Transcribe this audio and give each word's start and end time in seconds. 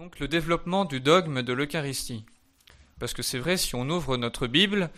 Donc 0.00 0.18
le 0.18 0.28
développement 0.28 0.86
du 0.86 0.98
dogme 0.98 1.42
de 1.42 1.52
l'Eucharistie. 1.52 2.24
Parce 2.98 3.12
que 3.12 3.20
c'est 3.20 3.38
vrai, 3.38 3.58
si 3.58 3.74
on 3.74 3.86
ouvre 3.90 4.16
notre 4.16 4.46
Bible, 4.46 4.88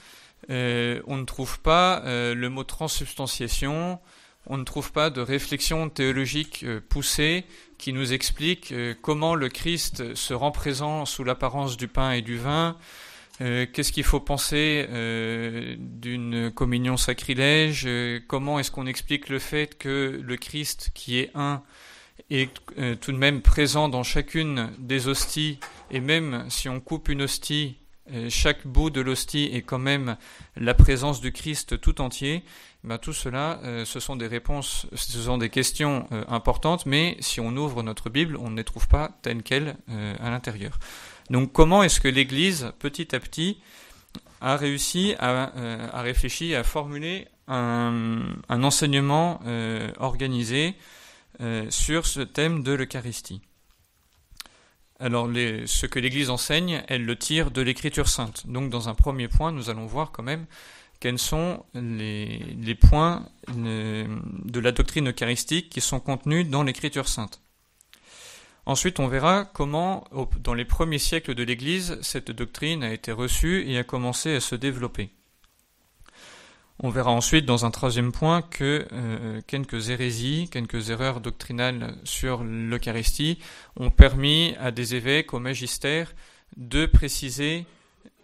euh, 0.49 1.03
on 1.09 1.17
ne 1.17 1.25
trouve 1.25 1.59
pas 1.59 2.05
euh, 2.05 2.37
le 2.37 2.49
mot 2.49 2.63
transubstantiation, 2.63 3.99
on 4.47 4.59
ne 4.59 4.63
trouve 4.63 4.93
pas 4.93 5.11
de 5.11 5.21
réflexion 5.21 5.89
théologique 5.89 6.63
euh, 6.63 6.81
poussée 6.89 7.47
qui 7.79 7.93
nous 7.93 8.13
explique 8.13 8.73
comment 9.01 9.35
le 9.35 9.49
Christ 9.49 10.15
se 10.15 10.35
rend 10.35 10.53
présent 10.53 11.05
sous 11.05 11.25
l'apparence 11.25 11.77
du 11.77 11.89
pain 11.89 12.13
et 12.13 12.23
du 12.23 12.37
vin, 12.39 12.77
qu'est-ce 13.41 13.91
qu'il 13.91 14.05
faut 14.05 14.21
penser 14.21 14.87
d'une 15.81 16.53
communion 16.53 16.97
sacrilège, 16.97 17.89
comment 18.29 18.61
est-ce 18.61 18.71
qu'on 18.71 18.87
explique 18.87 19.29
le 19.31 19.41
fait 19.41 19.77
que 19.77 20.21
le 20.23 20.37
Christ 20.37 20.93
qui 20.95 21.19
est 21.19 21.33
un 21.35 21.65
est 22.35 22.51
tout 23.01 23.13
de 23.13 23.17
même 23.17 23.43
présent 23.43 23.89
dans 23.89 24.03
chacune 24.03 24.71
des 24.79 25.09
hosties, 25.09 25.59
et 25.91 26.01
même 26.01 26.47
si 26.49 26.69
on 26.69 26.81
coupe 26.81 27.09
une 27.09 27.23
hostie, 27.23 27.77
chaque 28.29 28.67
bout 28.67 28.91
de 28.91 29.01
l'hostie 29.01 29.51
est 29.53 29.63
quand 29.63 29.79
même 29.79 30.17
la 30.57 30.75
présence 30.75 31.21
du 31.21 31.33
Christ 31.33 31.81
tout 31.81 32.01
entier, 32.01 32.43
ben 32.85 32.99
tout 32.99 33.13
cela, 33.13 33.61
euh, 33.63 33.85
ce 33.85 34.01
sont 34.01 34.17
des 34.17 34.27
réponses, 34.27 34.87
ce 34.95 35.21
sont 35.21 35.39
des 35.39 35.51
questions 35.51 36.09
euh, 36.11 36.25
importantes, 36.29 36.85
mais 36.85 37.17
si 37.21 37.41
on 37.41 37.57
ouvre 37.57 37.85
notre 37.85 38.11
Bible, 38.11 38.37
on 38.37 38.51
ne 38.51 38.57
les 38.57 38.65
trouve 38.65 38.89
pas 38.89 39.13
telles 39.23 39.45
quelles 39.45 39.77
euh, 39.89 40.15
à 40.21 40.31
l'intérieur. 40.31 40.79
Donc 41.31 41.53
comment 41.53 41.85
est-ce 41.85 42.01
que 42.01 42.09
l'Église, 42.09 42.73
petit 42.81 43.15
à 43.15 43.21
petit, 43.21 43.59
a 44.41 44.57
réussi 44.57 45.15
à, 45.21 46.03
réfléchir, 46.03 46.59
à 46.59 46.65
formuler 46.65 47.29
un 47.47 48.25
enseignement 48.49 49.41
organisé 50.01 50.75
sur 51.71 52.07
ce 52.07 52.21
thème 52.21 52.63
de 52.63 52.73
l'Eucharistie 52.73 53.43
alors, 55.03 55.27
ce 55.27 55.87
que 55.87 55.99
l'Église 55.99 56.31
enseigne, 56.31 56.85
elle 56.87 57.05
le 57.05 57.17
tire 57.17 57.51
de 57.51 57.61
l'Écriture 57.61 58.09
sainte. 58.09 58.47
Donc, 58.47 58.71
dans 58.71 58.89
un 58.89 58.95
premier 58.95 59.27
point, 59.27 59.51
nous 59.51 59.69
allons 59.69 59.85
voir 59.85 60.13
quand 60.13 60.23
même 60.23 60.47
quels 61.01 61.19
sont 61.19 61.65
les, 61.75 62.77
points 62.81 63.27
de 63.49 64.61
la 64.61 64.71
doctrine 64.71 65.09
eucharistique 65.09 65.71
qui 65.71 65.81
sont 65.81 65.99
contenus 65.99 66.49
dans 66.49 66.63
l'Écriture 66.63 67.09
sainte. 67.09 67.43
Ensuite, 68.65 69.01
on 69.01 69.09
verra 69.09 69.45
comment, 69.45 70.05
dans 70.39 70.55
les 70.55 70.65
premiers 70.65 71.01
siècles 71.01 71.35
de 71.35 71.43
l'Église, 71.43 71.99
cette 72.01 72.31
doctrine 72.31 72.85
a 72.85 72.93
été 72.93 73.11
reçue 73.11 73.69
et 73.69 73.79
a 73.79 73.83
commencé 73.83 74.37
à 74.37 74.41
se 74.41 74.55
développer. 74.55 75.11
On 76.85 76.91
verra 76.91 77.13
ensuite 77.13 77.47
dans 77.47 77.65
un 77.65 77.71
troisième 77.71 78.11
point 78.11 78.43
que 78.43 78.89
euh, 78.93 79.41
quelques 79.47 79.91
hérésies, 79.91 80.49
quelques 80.51 80.91
erreurs 80.91 81.21
doctrinales 81.21 81.95
sur 82.03 82.43
l'Eucharistie 82.43 83.39
ont 83.77 83.91
permis 83.91 84.57
à 84.59 84.73
des 84.73 84.97
évêques, 84.97 85.33
au 85.33 85.39
magistère, 85.39 86.13
de 86.57 86.87
préciser 86.87 87.67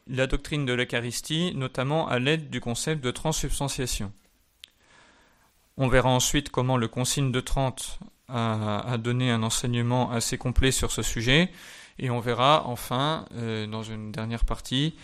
la 0.08 0.26
doctrine 0.26 0.66
de 0.66 0.72
l'Eucharistie, 0.72 1.52
notamment 1.54 2.08
à 2.08 2.18
l'aide 2.18 2.50
du 2.50 2.60
concept 2.60 3.04
de 3.04 3.12
transubstantiation. 3.12 4.12
On 5.76 5.86
verra 5.86 6.10
ensuite 6.10 6.50
comment 6.50 6.76
le 6.76 6.88
Concile 6.88 7.30
de 7.30 7.40
Trente 7.40 8.00
a, 8.26 8.96
donné 8.98 9.30
un 9.30 9.44
enseignement 9.44 10.10
assez 10.10 10.36
complet 10.36 10.72
sur 10.72 10.90
ce 10.90 11.02
sujet, 11.02 11.52
et 12.00 12.10
on 12.10 12.18
verra 12.18 12.64
enfin, 12.66 13.24
euh, 13.36 13.68
dans 13.68 13.84
une 13.84 14.10
dernière 14.10 14.44
partie, 14.44 14.96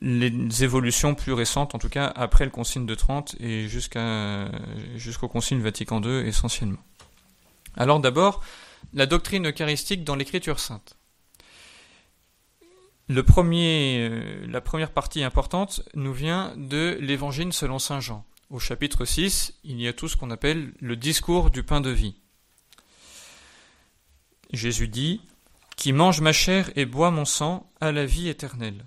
les 0.00 0.64
évolutions 0.64 1.14
plus 1.14 1.32
récentes, 1.32 1.74
en 1.74 1.78
tout 1.78 1.88
cas 1.88 2.06
après 2.16 2.44
le 2.44 2.50
Concile 2.50 2.86
de 2.86 2.94
Trente 2.94 3.36
et 3.40 3.68
jusqu'au 3.68 5.28
Concile 5.28 5.60
Vatican 5.60 6.02
II 6.02 6.26
essentiellement. 6.26 6.82
Alors 7.76 8.00
d'abord, 8.00 8.42
la 8.92 9.06
doctrine 9.06 9.48
eucharistique 9.48 10.04
dans 10.04 10.16
l'Écriture 10.16 10.60
sainte. 10.60 10.96
Le 13.08 13.22
euh, 13.38 14.46
la 14.48 14.60
première 14.62 14.90
partie 14.90 15.22
importante 15.22 15.82
nous 15.94 16.14
vient 16.14 16.54
de 16.56 16.96
l'Évangile 17.00 17.52
selon 17.52 17.78
Saint 17.78 18.00
Jean. 18.00 18.24
Au 18.48 18.58
chapitre 18.58 19.04
6, 19.04 19.54
il 19.64 19.80
y 19.80 19.88
a 19.88 19.92
tout 19.92 20.08
ce 20.08 20.16
qu'on 20.16 20.30
appelle 20.30 20.72
le 20.80 20.96
discours 20.96 21.50
du 21.50 21.62
pain 21.62 21.82
de 21.82 21.90
vie. 21.90 22.16
Jésus 24.52 24.88
dit 24.88 25.20
Qui 25.76 25.92
mange 25.92 26.22
ma 26.22 26.32
chair 26.32 26.70
et 26.76 26.86
boit 26.86 27.10
mon 27.10 27.26
sang 27.26 27.70
a 27.80 27.92
la 27.92 28.06
vie 28.06 28.28
éternelle. 28.28 28.86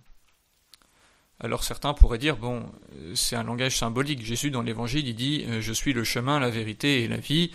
Alors 1.40 1.64
certains 1.64 1.94
pourraient 1.94 2.18
dire, 2.18 2.36
bon, 2.36 2.66
euh, 2.96 3.14
c'est 3.16 3.36
un 3.36 3.44
langage 3.44 3.78
symbolique. 3.78 4.26
Jésus 4.26 4.50
dans 4.50 4.64
l'évangile, 4.64 5.08
il 5.08 5.16
dit, 5.16 5.46
euh, 5.48 5.62
je 5.62 5.72
suis 5.72 5.94
le 5.94 6.04
chemin, 6.04 6.40
la 6.40 6.50
vérité 6.50 7.04
et 7.04 7.08
la 7.08 7.18
vie. 7.18 7.52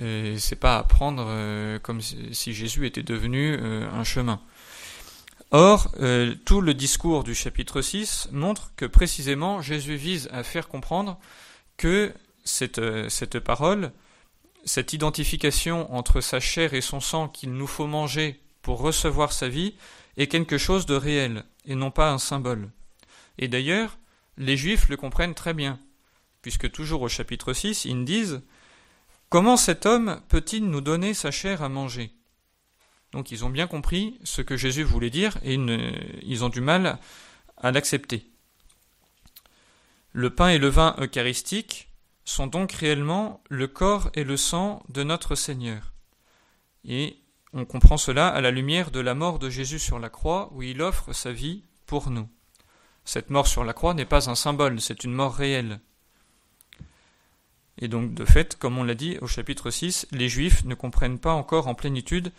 Euh, 0.00 0.36
c'est 0.38 0.56
pas 0.56 0.78
à 0.78 0.82
prendre 0.82 1.78
comme 1.78 2.00
si 2.00 2.52
Jésus 2.52 2.86
était 2.86 3.02
devenu 3.02 3.58
un 3.58 4.04
chemin. 4.04 4.40
Or, 5.50 5.92
tout 6.46 6.62
le 6.62 6.72
discours 6.72 7.24
du 7.24 7.34
chapitre 7.34 7.82
6 7.82 8.28
montre 8.32 8.72
que 8.76 8.86
précisément 8.86 9.60
Jésus 9.60 9.96
vise 9.96 10.30
à 10.32 10.44
faire 10.44 10.68
comprendre 10.68 11.18
que 11.76 12.14
cette, 12.42 12.80
cette 13.10 13.38
parole, 13.38 13.92
cette 14.64 14.94
identification 14.94 15.94
entre 15.94 16.22
sa 16.22 16.40
chair 16.40 16.72
et 16.72 16.80
son 16.80 17.00
sang 17.00 17.28
qu'il 17.28 17.52
nous 17.52 17.66
faut 17.66 17.86
manger 17.86 18.40
pour 18.62 18.80
recevoir 18.80 19.32
sa 19.34 19.48
vie, 19.48 19.74
est 20.16 20.26
quelque 20.26 20.56
chose 20.56 20.86
de 20.86 20.94
réel 20.94 21.44
et 21.66 21.74
non 21.74 21.90
pas 21.90 22.12
un 22.12 22.18
symbole. 22.18 22.70
Et 23.38 23.48
d'ailleurs, 23.48 23.98
les 24.36 24.56
Juifs 24.56 24.88
le 24.88 24.96
comprennent 24.96 25.34
très 25.34 25.54
bien, 25.54 25.78
puisque 26.42 26.70
toujours 26.70 27.02
au 27.02 27.08
chapitre 27.08 27.52
6, 27.52 27.84
ils 27.84 28.04
disent 28.04 28.42
Comment 29.28 29.56
cet 29.56 29.86
homme 29.86 30.20
peut-il 30.28 30.68
nous 30.68 30.82
donner 30.82 31.14
sa 31.14 31.30
chair 31.30 31.62
à 31.62 31.68
manger? 31.68 32.12
Donc 33.12 33.30
ils 33.30 33.44
ont 33.44 33.50
bien 33.50 33.66
compris 33.66 34.18
ce 34.24 34.42
que 34.42 34.56
Jésus 34.56 34.82
voulait 34.82 35.10
dire 35.10 35.38
et 35.42 35.54
ils 36.22 36.44
ont 36.44 36.48
du 36.48 36.60
mal 36.60 36.98
à 37.56 37.70
l'accepter. 37.70 38.26
Le 40.12 40.30
pain 40.34 40.48
et 40.48 40.58
le 40.58 40.68
vin 40.68 40.94
eucharistiques 40.98 41.88
sont 42.24 42.46
donc 42.46 42.72
réellement 42.72 43.42
le 43.48 43.66
corps 43.66 44.10
et 44.14 44.24
le 44.24 44.36
sang 44.36 44.82
de 44.88 45.02
notre 45.02 45.34
Seigneur. 45.34 45.92
Et 46.84 47.18
on 47.52 47.64
comprend 47.64 47.96
cela 47.96 48.28
à 48.28 48.40
la 48.40 48.50
lumière 48.50 48.90
de 48.90 49.00
la 49.00 49.14
mort 49.14 49.38
de 49.38 49.50
Jésus 49.50 49.78
sur 49.78 49.98
la 49.98 50.10
croix 50.10 50.50
où 50.52 50.62
il 50.62 50.82
offre 50.82 51.12
sa 51.12 51.32
vie 51.32 51.64
pour 51.86 52.10
nous. 52.10 52.28
Cette 53.04 53.30
mort 53.30 53.46
sur 53.46 53.64
la 53.64 53.72
croix 53.72 53.94
n'est 53.94 54.04
pas 54.04 54.30
un 54.30 54.34
symbole, 54.34 54.80
c'est 54.80 55.04
une 55.04 55.12
mort 55.12 55.34
réelle. 55.34 55.80
Et 57.78 57.88
donc, 57.88 58.14
de 58.14 58.24
fait, 58.24 58.56
comme 58.56 58.78
on 58.78 58.84
l'a 58.84 58.94
dit 58.94 59.18
au 59.20 59.26
chapitre 59.26 59.70
6, 59.70 60.06
les 60.12 60.28
Juifs 60.28 60.64
ne 60.64 60.74
comprennent 60.74 61.18
pas 61.18 61.32
encore 61.32 61.68
en 61.68 61.74
plénitude 61.74 62.32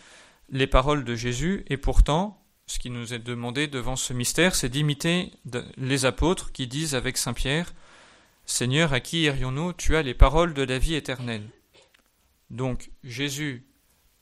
les 0.49 0.67
paroles 0.67 1.03
de 1.03 1.15
Jésus, 1.15 1.65
et 1.67 1.77
pourtant, 1.77 2.41
ce 2.67 2.79
qui 2.79 2.89
nous 2.89 3.13
est 3.13 3.19
demandé 3.19 3.67
devant 3.67 3.95
ce 3.95 4.13
mystère, 4.13 4.55
c'est 4.55 4.69
d'imiter 4.69 5.31
les 5.77 6.05
apôtres 6.05 6.51
qui 6.51 6.67
disent 6.67 6.95
avec 6.95 7.17
Saint 7.17 7.33
Pierre, 7.33 7.73
Seigneur, 8.45 8.93
à 8.93 8.99
qui 8.99 9.23
irions-nous? 9.23 9.73
Tu 9.73 9.95
as 9.95 10.01
les 10.01 10.13
paroles 10.13 10.53
de 10.53 10.63
la 10.63 10.77
vie 10.77 10.95
éternelle. 10.95 11.47
Donc, 12.49 12.91
Jésus, 13.03 13.65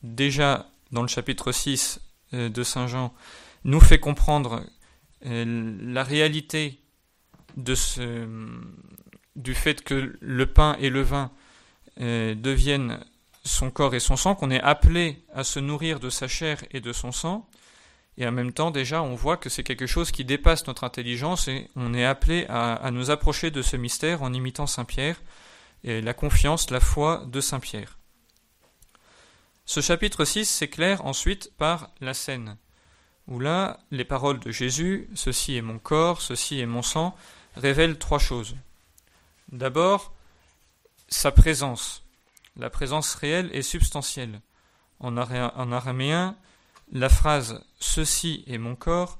déjà 0.04 0.72
dans 0.92 1.02
le 1.02 1.08
chapitre 1.08 1.52
6 1.52 2.00
euh, 2.34 2.50
de 2.50 2.64
Saint 2.64 2.88
Jean, 2.88 3.14
nous 3.64 3.80
fait 3.80 4.00
comprendre 4.00 4.64
la 5.24 6.04
réalité 6.04 6.80
du 7.58 9.54
fait 9.54 9.84
que 9.84 10.18
le 10.20 10.46
pain 10.46 10.76
et 10.80 10.90
le 10.90 11.02
vin 11.02 11.32
euh, 12.00 12.36
deviennent 12.36 13.04
son 13.44 13.72
corps 13.72 13.96
et 13.96 14.00
son 14.00 14.16
sang, 14.16 14.36
qu'on 14.36 14.52
est 14.52 14.62
appelé 14.62 15.24
à 15.34 15.44
se 15.44 15.60
nourrir 15.60 16.00
de 16.00 16.10
sa 16.10 16.28
chair 16.28 16.64
et 16.72 16.80
de 16.80 16.94
son 16.94 17.12
sang, 17.12 17.50
et 18.18 18.28
en 18.28 18.32
même 18.32 18.54
temps 18.54 18.72
déjà 18.72 19.02
on 19.02 19.16
voit 19.16 19.38
que 19.38 19.50
c'est 19.50 19.64
quelque 19.64 19.88
chose 19.88 20.12
qui 20.12 20.26
dépasse 20.26 20.68
notre 20.68 20.84
intelligence 20.84 21.48
et 21.48 21.68
on 21.76 21.94
est 21.94 22.06
appelé 22.06 22.46
à, 22.50 22.74
à 22.74 22.92
nous 22.92 23.10
approcher 23.10 23.52
de 23.52 23.62
ce 23.62 23.78
mystère 23.78 24.22
en 24.22 24.34
imitant 24.34 24.68
Saint 24.68 24.86
Pierre 24.86 25.22
et 25.84 26.02
la 26.02 26.14
confiance, 26.14 26.70
la 26.70 26.80
foi 26.80 27.24
de 27.28 27.42
Saint 27.42 27.60
Pierre. 27.60 27.98
Ce 29.66 29.82
chapitre 29.82 30.26
6 30.26 30.46
s'éclaire 30.46 31.06
ensuite 31.06 31.52
par 31.58 31.90
la 32.02 32.14
scène 32.14 32.58
où 33.28 33.40
là, 33.40 33.80
les 33.92 34.06
paroles 34.06 34.40
de 34.40 34.52
Jésus, 34.52 35.10
ceci 35.16 35.56
est 35.56 35.62
mon 35.62 35.80
corps, 35.80 36.22
ceci 36.22 36.60
est 36.60 36.66
mon 36.66 36.82
sang, 36.82 37.16
révèlent 37.56 37.98
trois 37.98 38.20
choses. 38.20 38.56
D'abord, 39.52 40.14
sa 41.08 41.32
présence, 41.32 42.04
la 42.58 42.70
présence 42.70 43.16
réelle 43.16 43.50
et 43.54 43.62
substantielle. 43.62 44.42
En, 45.00 45.18
araméen, 45.18 46.36
la 46.92 47.10
phrase 47.10 47.64
ceci 47.80 48.44
est 48.48 48.58
mon 48.58 48.76
corps 48.76 49.18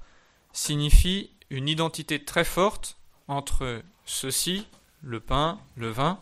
signifie 0.54 1.32
une 1.50 1.68
identité 1.68 2.24
très 2.24 2.44
forte 2.44 2.98
entre 3.28 3.82
ceci, 4.06 4.68
le 5.02 5.20
pain, 5.20 5.60
le 5.76 5.90
vin, 5.90 6.20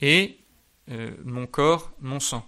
et 0.00 0.38
euh, 0.90 1.10
mon 1.24 1.46
corps, 1.46 1.90
mon 2.00 2.20
sang. 2.20 2.46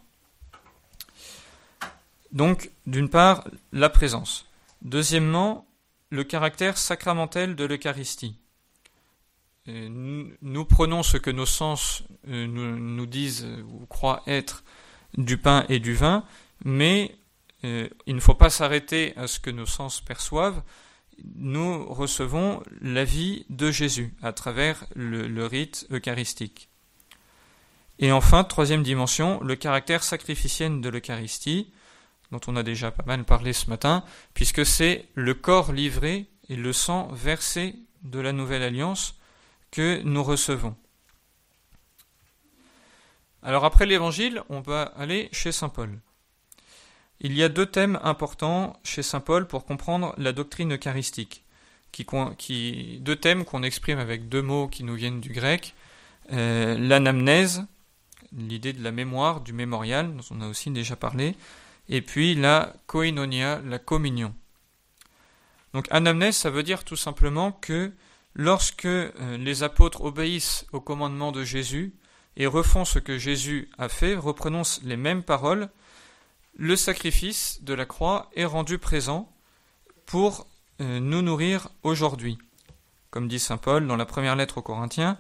Donc, 2.32 2.70
d'une 2.86 3.08
part, 3.08 3.44
la 3.72 3.88
présence. 3.88 4.46
Deuxièmement, 4.82 5.66
le 6.10 6.24
caractère 6.24 6.76
sacramentel 6.76 7.56
de 7.56 7.64
l'Eucharistie. 7.64 8.36
Nous 9.66 10.64
prenons 10.64 11.02
ce 11.02 11.16
que 11.16 11.30
nos 11.30 11.46
sens 11.46 12.02
nous, 12.26 13.06
disent 13.06 13.46
ou 13.68 13.86
croient 13.86 14.22
être 14.26 14.64
du 15.16 15.38
pain 15.38 15.64
et 15.68 15.78
du 15.78 15.94
vin, 15.94 16.24
mais 16.64 17.16
il 17.62 18.14
ne 18.14 18.20
faut 18.20 18.34
pas 18.34 18.50
s'arrêter 18.50 19.12
à 19.16 19.28
ce 19.28 19.38
que 19.38 19.50
nos 19.50 19.66
sens 19.66 20.00
perçoivent, 20.00 20.62
nous 21.36 21.86
recevons 21.92 22.62
la 22.80 23.04
vie 23.04 23.44
de 23.48 23.70
Jésus 23.70 24.14
à 24.22 24.32
travers 24.32 24.84
le, 24.94 25.46
rite 25.46 25.86
eucharistique. 25.90 26.68
Et 27.98 28.10
enfin, 28.10 28.44
troisième 28.44 28.82
dimension, 28.82 29.40
le 29.42 29.54
caractère 29.54 30.02
sacrificiel 30.02 30.80
de 30.80 30.88
l'Eucharistie, 30.88 31.70
dont 32.32 32.40
on 32.48 32.56
a 32.56 32.62
déjà 32.62 32.90
pas 32.90 33.04
mal 33.06 33.24
parlé 33.24 33.52
ce 33.52 33.70
matin, 33.70 34.02
puisque 34.34 34.66
c'est 34.66 35.06
le 35.14 35.34
corps 35.34 35.72
livré 35.72 36.26
et 36.48 36.56
le 36.56 36.72
sang 36.72 37.08
versé 37.12 37.76
de 38.02 38.18
la 38.18 38.32
nouvelle 38.32 38.62
alliance 38.62 39.14
que 39.70 40.02
nous 40.02 40.24
recevons. 40.24 40.74
Alors 43.42 43.64
après 43.64 43.86
l'évangile, 43.86 44.42
on 44.48 44.60
va 44.60 44.82
aller 44.82 45.28
chez 45.32 45.52
Saint 45.52 45.68
Paul. 45.68 45.98
Il 47.20 47.34
y 47.34 47.42
a 47.42 47.48
deux 47.48 47.66
thèmes 47.66 48.00
importants 48.02 48.80
chez 48.82 49.02
Saint 49.02 49.20
Paul 49.20 49.46
pour 49.46 49.64
comprendre 49.64 50.14
la 50.16 50.32
doctrine 50.32 50.74
eucharistique. 50.74 51.44
Qui, 51.92 52.98
deux 53.02 53.16
thèmes 53.16 53.44
qu'on 53.44 53.62
exprime 53.62 53.98
avec 53.98 54.30
deux 54.30 54.40
mots 54.40 54.66
qui 54.66 54.82
nous 54.82 54.94
viennent 54.94 55.20
du 55.20 55.30
grec. 55.30 55.74
Euh, 56.32 56.78
l'anamnèse, 56.78 57.66
l'idée 58.32 58.72
de 58.72 58.82
la 58.82 58.92
mémoire, 58.92 59.42
du 59.42 59.52
mémorial, 59.52 60.16
dont 60.16 60.24
on 60.30 60.40
a 60.40 60.48
aussi 60.48 60.70
déjà 60.70 60.96
parlé, 60.96 61.36
et 61.92 62.00
puis 62.00 62.34
la 62.34 62.74
koinonia, 62.86 63.60
la 63.66 63.78
communion. 63.78 64.34
Donc 65.74 65.86
anamnèse, 65.90 66.36
ça 66.36 66.48
veut 66.48 66.62
dire 66.62 66.84
tout 66.84 66.96
simplement 66.96 67.52
que 67.52 67.92
lorsque 68.34 68.86
euh, 68.86 69.36
les 69.36 69.62
apôtres 69.62 70.00
obéissent 70.00 70.64
au 70.72 70.80
commandement 70.80 71.32
de 71.32 71.44
Jésus 71.44 71.94
et 72.38 72.46
refont 72.46 72.86
ce 72.86 72.98
que 72.98 73.18
Jésus 73.18 73.70
a 73.76 73.90
fait, 73.90 74.16
reprononcent 74.16 74.80
les 74.84 74.96
mêmes 74.96 75.22
paroles, 75.22 75.68
le 76.56 76.76
sacrifice 76.76 77.62
de 77.62 77.74
la 77.74 77.84
croix 77.84 78.30
est 78.34 78.46
rendu 78.46 78.78
présent 78.78 79.30
pour 80.06 80.46
euh, 80.80 80.98
nous 80.98 81.20
nourrir 81.20 81.68
aujourd'hui. 81.82 82.38
Comme 83.10 83.28
dit 83.28 83.38
Saint 83.38 83.58
Paul 83.58 83.86
dans 83.86 83.96
la 83.96 84.06
première 84.06 84.36
lettre 84.36 84.58
aux 84.58 84.62
Corinthiens, 84.62 85.18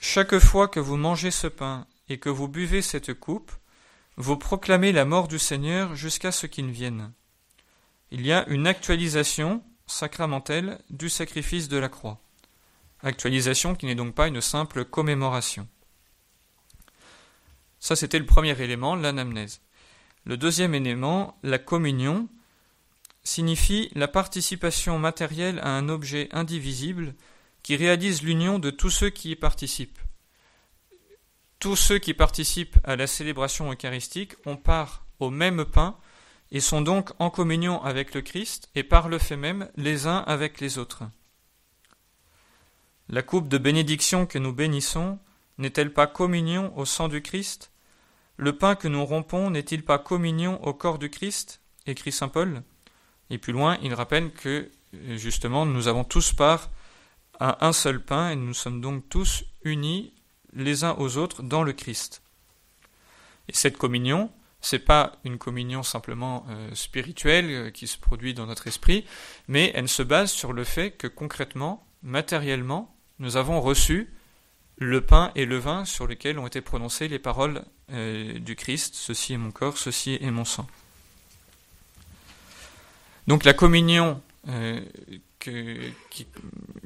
Chaque 0.00 0.38
fois 0.38 0.66
que 0.66 0.80
vous 0.80 0.96
mangez 0.96 1.30
ce 1.30 1.46
pain 1.46 1.86
et 2.08 2.18
que 2.18 2.30
vous 2.30 2.48
buvez 2.48 2.80
cette 2.80 3.12
coupe, 3.12 3.52
vous 4.18 4.36
proclamez 4.36 4.90
la 4.90 5.04
mort 5.04 5.28
du 5.28 5.38
Seigneur 5.38 5.94
jusqu'à 5.94 6.32
ce 6.32 6.48
qu'il 6.48 6.72
vienne. 6.72 7.12
Il 8.10 8.26
y 8.26 8.32
a 8.32 8.46
une 8.48 8.66
actualisation 8.66 9.62
sacramentelle 9.86 10.80
du 10.90 11.08
sacrifice 11.08 11.68
de 11.68 11.76
la 11.76 11.88
croix. 11.88 12.20
Actualisation 13.04 13.76
qui 13.76 13.86
n'est 13.86 13.94
donc 13.94 14.16
pas 14.16 14.26
une 14.26 14.40
simple 14.40 14.84
commémoration. 14.84 15.68
Ça, 17.78 17.94
c'était 17.94 18.18
le 18.18 18.26
premier 18.26 18.60
élément, 18.60 18.96
l'anamnèse. 18.96 19.60
Le 20.24 20.36
deuxième 20.36 20.74
élément, 20.74 21.38
la 21.44 21.60
communion, 21.60 22.28
signifie 23.22 23.88
la 23.94 24.08
participation 24.08 24.98
matérielle 24.98 25.60
à 25.60 25.70
un 25.70 25.88
objet 25.88 26.28
indivisible 26.32 27.14
qui 27.62 27.76
réalise 27.76 28.24
l'union 28.24 28.58
de 28.58 28.70
tous 28.70 28.90
ceux 28.90 29.10
qui 29.10 29.30
y 29.30 29.36
participent. 29.36 30.00
Tous 31.58 31.74
ceux 31.74 31.98
qui 31.98 32.14
participent 32.14 32.78
à 32.84 32.94
la 32.94 33.08
célébration 33.08 33.72
eucharistique 33.72 34.34
ont 34.46 34.56
part 34.56 35.04
au 35.18 35.30
même 35.30 35.64
pain 35.64 35.96
et 36.52 36.60
sont 36.60 36.82
donc 36.82 37.10
en 37.18 37.30
communion 37.30 37.82
avec 37.82 38.14
le 38.14 38.22
Christ 38.22 38.70
et 38.76 38.84
par 38.84 39.08
le 39.08 39.18
fait 39.18 39.36
même 39.36 39.68
les 39.76 40.06
uns 40.06 40.18
avec 40.18 40.60
les 40.60 40.78
autres. 40.78 41.02
La 43.08 43.22
coupe 43.22 43.48
de 43.48 43.58
bénédiction 43.58 44.24
que 44.24 44.38
nous 44.38 44.52
bénissons 44.52 45.18
n'est-elle 45.58 45.92
pas 45.92 46.06
communion 46.06 46.76
au 46.78 46.84
sang 46.84 47.08
du 47.08 47.22
Christ? 47.22 47.72
Le 48.36 48.56
pain 48.56 48.76
que 48.76 48.86
nous 48.86 49.04
rompons 49.04 49.50
n'est-il 49.50 49.84
pas 49.84 49.98
communion 49.98 50.64
au 50.64 50.72
corps 50.72 50.98
du 50.98 51.10
Christ? 51.10 51.60
Écrit 51.86 52.12
saint 52.12 52.28
Paul. 52.28 52.62
Et 53.30 53.38
plus 53.38 53.52
loin, 53.52 53.78
il 53.82 53.94
rappelle 53.94 54.30
que 54.30 54.70
justement 54.92 55.66
nous 55.66 55.88
avons 55.88 56.04
tous 56.04 56.32
part 56.32 56.70
à 57.40 57.66
un 57.66 57.72
seul 57.72 58.00
pain 58.04 58.30
et 58.30 58.36
nous 58.36 58.54
sommes 58.54 58.80
donc 58.80 59.08
tous 59.08 59.44
unis 59.64 60.12
les 60.52 60.84
uns 60.84 60.96
aux 60.98 61.16
autres 61.16 61.42
dans 61.42 61.62
le 61.62 61.72
Christ. 61.72 62.22
Et 63.48 63.52
cette 63.54 63.76
communion, 63.76 64.30
c'est 64.60 64.78
pas 64.78 65.12
une 65.24 65.38
communion 65.38 65.82
simplement 65.82 66.44
euh, 66.48 66.74
spirituelle 66.74 67.50
euh, 67.50 67.70
qui 67.70 67.86
se 67.86 67.98
produit 67.98 68.34
dans 68.34 68.46
notre 68.46 68.66
esprit, 68.66 69.04
mais 69.46 69.72
elle 69.74 69.88
se 69.88 70.02
base 70.02 70.30
sur 70.30 70.52
le 70.52 70.64
fait 70.64 70.90
que 70.90 71.06
concrètement, 71.06 71.86
matériellement, 72.02 72.94
nous 73.18 73.36
avons 73.36 73.60
reçu 73.60 74.08
le 74.76 75.00
pain 75.00 75.32
et 75.34 75.44
le 75.44 75.58
vin 75.58 75.84
sur 75.84 76.06
lesquels 76.06 76.38
ont 76.38 76.46
été 76.46 76.60
prononcées 76.60 77.08
les 77.08 77.18
paroles 77.18 77.64
euh, 77.90 78.38
du 78.38 78.56
Christ, 78.56 78.94
ceci 78.94 79.34
est 79.34 79.38
mon 79.38 79.50
corps, 79.50 79.78
ceci 79.78 80.18
est 80.20 80.30
mon 80.30 80.44
sang. 80.44 80.66
Donc 83.26 83.44
la 83.44 83.52
communion 83.52 84.22
que, 85.38 85.90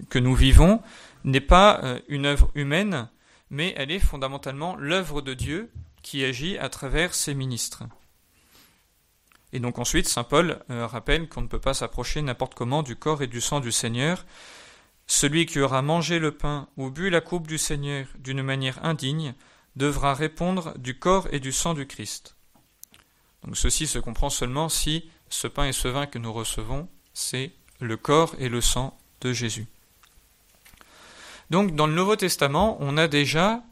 que, 0.08 0.18
nous 0.18 0.34
vivons 0.34 0.82
n'est 1.22 1.40
pas 1.40 1.80
une 2.08 2.26
œuvre 2.26 2.50
humaine, 2.56 3.08
mais 3.52 3.74
elle 3.76 3.90
est 3.90 4.00
fondamentalement 4.00 4.74
l'œuvre 4.76 5.20
de 5.20 5.34
Dieu 5.34 5.70
qui 6.02 6.24
agit 6.24 6.56
à 6.58 6.70
travers 6.70 7.14
ses 7.14 7.34
ministres. 7.34 7.84
Et 9.52 9.60
donc 9.60 9.78
ensuite, 9.78 10.08
Saint 10.08 10.24
Paul 10.24 10.58
rappelle 10.70 11.28
qu'on 11.28 11.42
ne 11.42 11.46
peut 11.46 11.60
pas 11.60 11.74
s'approcher 11.74 12.22
n'importe 12.22 12.54
comment 12.54 12.82
du 12.82 12.96
corps 12.96 13.22
et 13.22 13.26
du 13.26 13.42
sang 13.42 13.60
du 13.60 13.70
Seigneur, 13.70 14.24
celui 15.06 15.44
qui 15.44 15.60
aura 15.60 15.82
mangé 15.82 16.18
le 16.18 16.32
pain 16.32 16.66
ou 16.78 16.90
bu 16.90 17.10
la 17.10 17.20
coupe 17.20 17.46
du 17.46 17.58
Seigneur 17.58 18.06
d'une 18.18 18.42
manière 18.42 18.82
indigne 18.84 19.34
devra 19.76 20.14
répondre 20.14 20.76
du 20.78 20.98
corps 20.98 21.28
et 21.30 21.38
du 21.38 21.52
sang 21.52 21.74
du 21.74 21.86
Christ. 21.86 22.36
Donc 23.44 23.58
ceci 23.58 23.86
se 23.86 23.98
comprend 23.98 24.30
seulement 24.30 24.70
si 24.70 25.10
ce 25.28 25.46
pain 25.46 25.66
et 25.66 25.72
ce 25.72 25.88
vin 25.88 26.06
que 26.06 26.18
nous 26.18 26.32
recevons, 26.32 26.88
c'est 27.12 27.52
le 27.80 27.98
corps 27.98 28.34
et 28.38 28.48
le 28.48 28.62
sang 28.62 28.98
de 29.20 29.34
Jésus. 29.34 29.66
Donc 31.52 31.74
dans 31.74 31.86
le 31.86 31.92
Nouveau 31.92 32.16
Testament, 32.16 32.78
on 32.80 32.96
a 32.96 33.08
déjà 33.08 33.62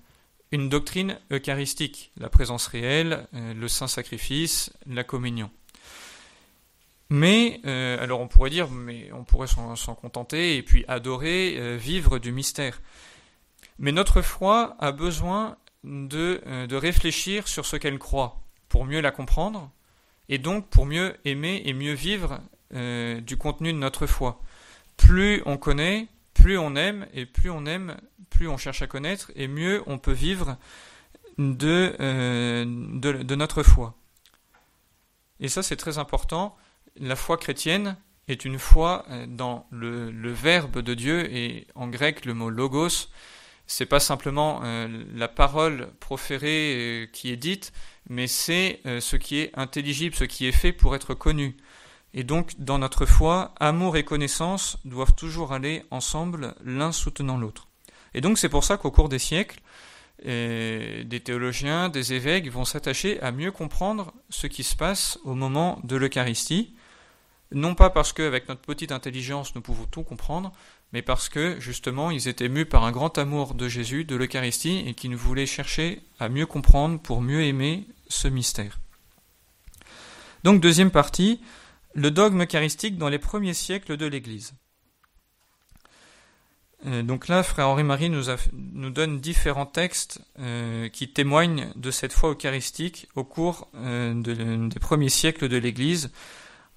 une 0.53 0.69
doctrine 0.69 1.19
eucharistique, 1.33 2.13
la 2.19 2.29
présence 2.29 2.67
réelle, 2.67 3.27
euh, 3.33 3.55
le 3.55 3.69
saint 3.69 3.89
sacrifice, 3.89 4.71
la 4.87 5.03
communion. 5.03 5.51
Mais, 7.09 7.59
euh, 7.65 7.97
alors 7.99 8.21
on 8.21 8.29
pourrait 8.29 8.51
dire, 8.51 8.69
mais 8.69 9.11
on 9.15 9.25
pourrait 9.25 9.47
s'en 9.47 9.95
contenter 9.95 10.59
et 10.59 10.63
puis 10.63 10.85
adorer, 10.89 11.57
euh, 11.57 11.79
vivre 11.79 12.19
du 12.19 12.33
mystère. 12.33 12.83
Mais 13.79 13.93
notre 13.93 14.21
foi 14.21 14.77
a 14.79 14.93
besoin 14.93 15.57
de, 15.83 16.67
de 16.67 16.77
réfléchir 16.77 17.49
sur 17.49 17.65
ce 17.65 17.77
qu'elle 17.77 17.99
croit 17.99 18.43
pour 18.69 18.85
mieux 18.85 19.01
la 19.01 19.11
comprendre 19.11 19.71
et 20.29 20.37
donc 20.37 20.69
pour 20.69 20.85
mieux 20.85 21.17
aimer 21.25 21.63
et 21.65 21.73
mieux 21.73 21.95
vivre 21.95 22.41
du 22.73 23.39
contenu 23.39 23.73
de 23.73 23.79
notre 23.79 24.07
foi. 24.07 24.43
Plus 24.99 25.43
on 25.47 25.57
connaît, 25.57 26.09
plus 26.41 26.59
on 26.59 26.77
aime 26.77 27.07
et 27.13 27.27
plus 27.27 27.51
on 27.51 27.67
aime, 27.67 27.97
plus 28.31 28.49
on 28.49 28.57
cherche 28.57 28.83
à 28.83 28.87
connaître 28.87 29.31
et 29.35 29.49
mieux 29.49 29.83
on 29.87 29.99
peut 29.99 30.13
vivre 30.13 30.57
de, 31.39 31.95
de 32.63 33.35
notre 33.35 33.63
foi. 33.63 33.95
Et 35.41 35.49
ça 35.49 35.63
c'est 35.63 35.77
très 35.77 35.99
important 35.99 36.57
la 36.97 37.17
foi 37.17 37.37
chrétienne 37.37 37.97
est 38.29 38.45
une 38.45 38.59
foi 38.59 39.05
euh, 39.11 39.27
dans 39.27 39.67
le, 39.71 40.11
verbe 40.33 40.81
de 40.81 40.95
Dieu 40.95 41.33
et 41.35 41.67
en 41.75 41.89
grec 41.89 42.25
le 42.25 42.35
mot 42.35 42.51
logos 42.51 43.09
c'est 43.67 43.87
pas 43.87 44.01
simplement 44.01 44.61
euh, 44.65 44.89
la 45.15 45.29
parole 45.29 45.91
proférée 46.01 46.75
euh, 46.75 47.07
qui 47.07 47.31
est 47.31 47.37
dite 47.37 47.73
mais 48.09 48.27
c'est 48.27 48.81
ce 48.85 49.17
qui 49.17 49.39
est 49.39 49.51
intelligible 49.55 50.15
ce 50.15 50.25
qui 50.25 50.47
est 50.47 50.53
fait 50.53 50.73
pour 50.73 50.95
être 50.97 51.15
connu 51.15 51.57
et 52.15 52.25
donc 52.25 52.53
dans 52.59 52.79
notre 52.79 53.07
foi 53.07 53.55
amour 53.61 53.97
et 53.97 54.05
connaissance 54.05 54.79
doivent 54.85 55.15
toujours 55.15 55.53
aller 55.53 55.85
ensemble 55.91 56.55
l'un 56.65 56.93
soutenant 56.93 57.39
l'autre 57.39 57.69
et 58.15 58.21
donc 58.21 58.39
c'est 58.39 58.49
pour 58.49 58.65
ça 58.65 58.77
qu'au 58.77 58.91
cours 58.91 59.09
des 59.09 59.19
siècles 59.19 59.61
des 60.25 61.21
théologiens, 61.25 61.89
des 61.89 62.13
évêques 62.13 62.51
vont 62.51 62.65
s'attacher 62.65 63.21
à 63.23 63.33
mieux 63.33 63.53
comprendre 63.53 64.13
ce 64.29 64.47
qui 64.47 64.65
se 64.65 64.77
passe 64.77 65.19
au 65.25 65.35
moment 65.35 65.81
de 65.85 65.97
l'Eucharistie, 65.97 66.75
non 67.53 67.75
pas 67.75 67.91
parce 67.91 68.13
qu'avec 68.13 68.49
notre 68.49 68.61
petite 68.61 68.93
intelligence 68.93 69.55
nous 69.55 69.63
pouvons 69.63 69.87
tout 69.87 70.03
comprendre, 70.03 70.53
mais 70.93 71.03
parce 71.03 71.29
que 71.29 71.59
justement 71.59 72.11
ils 72.11 72.29
étaient 72.29 72.49
mus 72.49 72.67
par 72.67 72.85
un 72.85 72.93
grand 72.93 73.17
amour 73.17 73.55
de 73.55 73.69
Jésus, 73.69 74.05
de 74.05 74.15
l'Eucharistie, 74.15 74.85
et 74.87 74.95
qu'ils 74.95 75.17
voulaient 75.17 75.47
chercher 75.47 76.03
à 76.19 76.29
mieux 76.29 76.47
comprendre 76.47 77.01
pour 77.01 77.23
mieux 77.23 77.43
aimer 77.43 77.87
ce 78.09 78.29
mystère. 78.29 78.79
Donc 80.45 80.61
deuxième 80.61 80.91
partie, 80.91 81.41
le 81.95 82.11
dogme 82.11 82.43
eucharistique 82.43 82.99
dans 82.99 83.09
les 83.09 83.19
premiers 83.19 83.55
siècles 83.55 83.97
de 83.97 84.07
l'Église. 84.07 84.55
Euh, 86.87 87.03
donc 87.03 87.29
là, 87.29 87.43
frère 87.43 87.69
Henri-Marie 87.69 88.09
nous, 88.09 88.25
nous, 88.53 88.91
donne 88.91 89.21
différents 89.21 89.67
textes 89.67 90.23
euh, 90.39 90.89
qui 90.89 91.13
témoignent 91.13 91.73
de 91.77 91.91
cette 91.91 92.13
foi 92.13 92.31
eucharistique 92.31 93.09
au 93.15 93.25
cours 93.25 93.69
euh, 93.75 94.15
des 94.15 94.81
premiers 94.81 95.11
siècles 95.11 95.49
de 95.49 95.59
l'Église. 95.59 96.11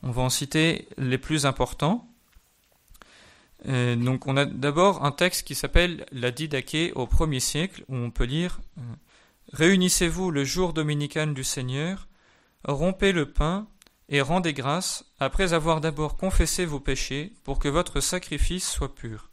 On 0.01 0.11
va 0.11 0.23
en 0.23 0.29
citer 0.29 0.87
les 0.97 1.17
plus 1.17 1.45
importants. 1.45 2.09
Donc 3.65 4.27
on 4.27 4.35
a 4.35 4.43
d'abord 4.43 5.05
un 5.05 5.13
texte 5.13 5.47
qui 5.47 5.55
s'appelle 5.55 6.05
la 6.11 6.31
Didaché 6.31 6.91
au 6.95 7.07
premier 7.07 7.39
siècle, 7.39 7.85
où 7.87 7.95
on 7.95 8.11
peut 8.11 8.25
lire 8.25 8.59
Réunissez-vous 9.53 10.31
le 10.31 10.43
jour 10.43 10.73
dominical 10.73 11.33
du 11.33 11.45
Seigneur, 11.45 12.09
rompez 12.65 13.13
le 13.13 13.31
pain 13.31 13.69
et 14.13 14.21
rendez 14.21 14.53
grâce 14.53 15.05
après 15.19 15.53
avoir 15.53 15.81
d'abord 15.81 16.17
confessé 16.17 16.65
vos 16.65 16.79
péchés 16.79 17.33
pour 17.43 17.57
que 17.57 17.67
votre 17.67 17.99
sacrifice 17.99 18.69
soit 18.69 18.93
pur. 18.93 19.31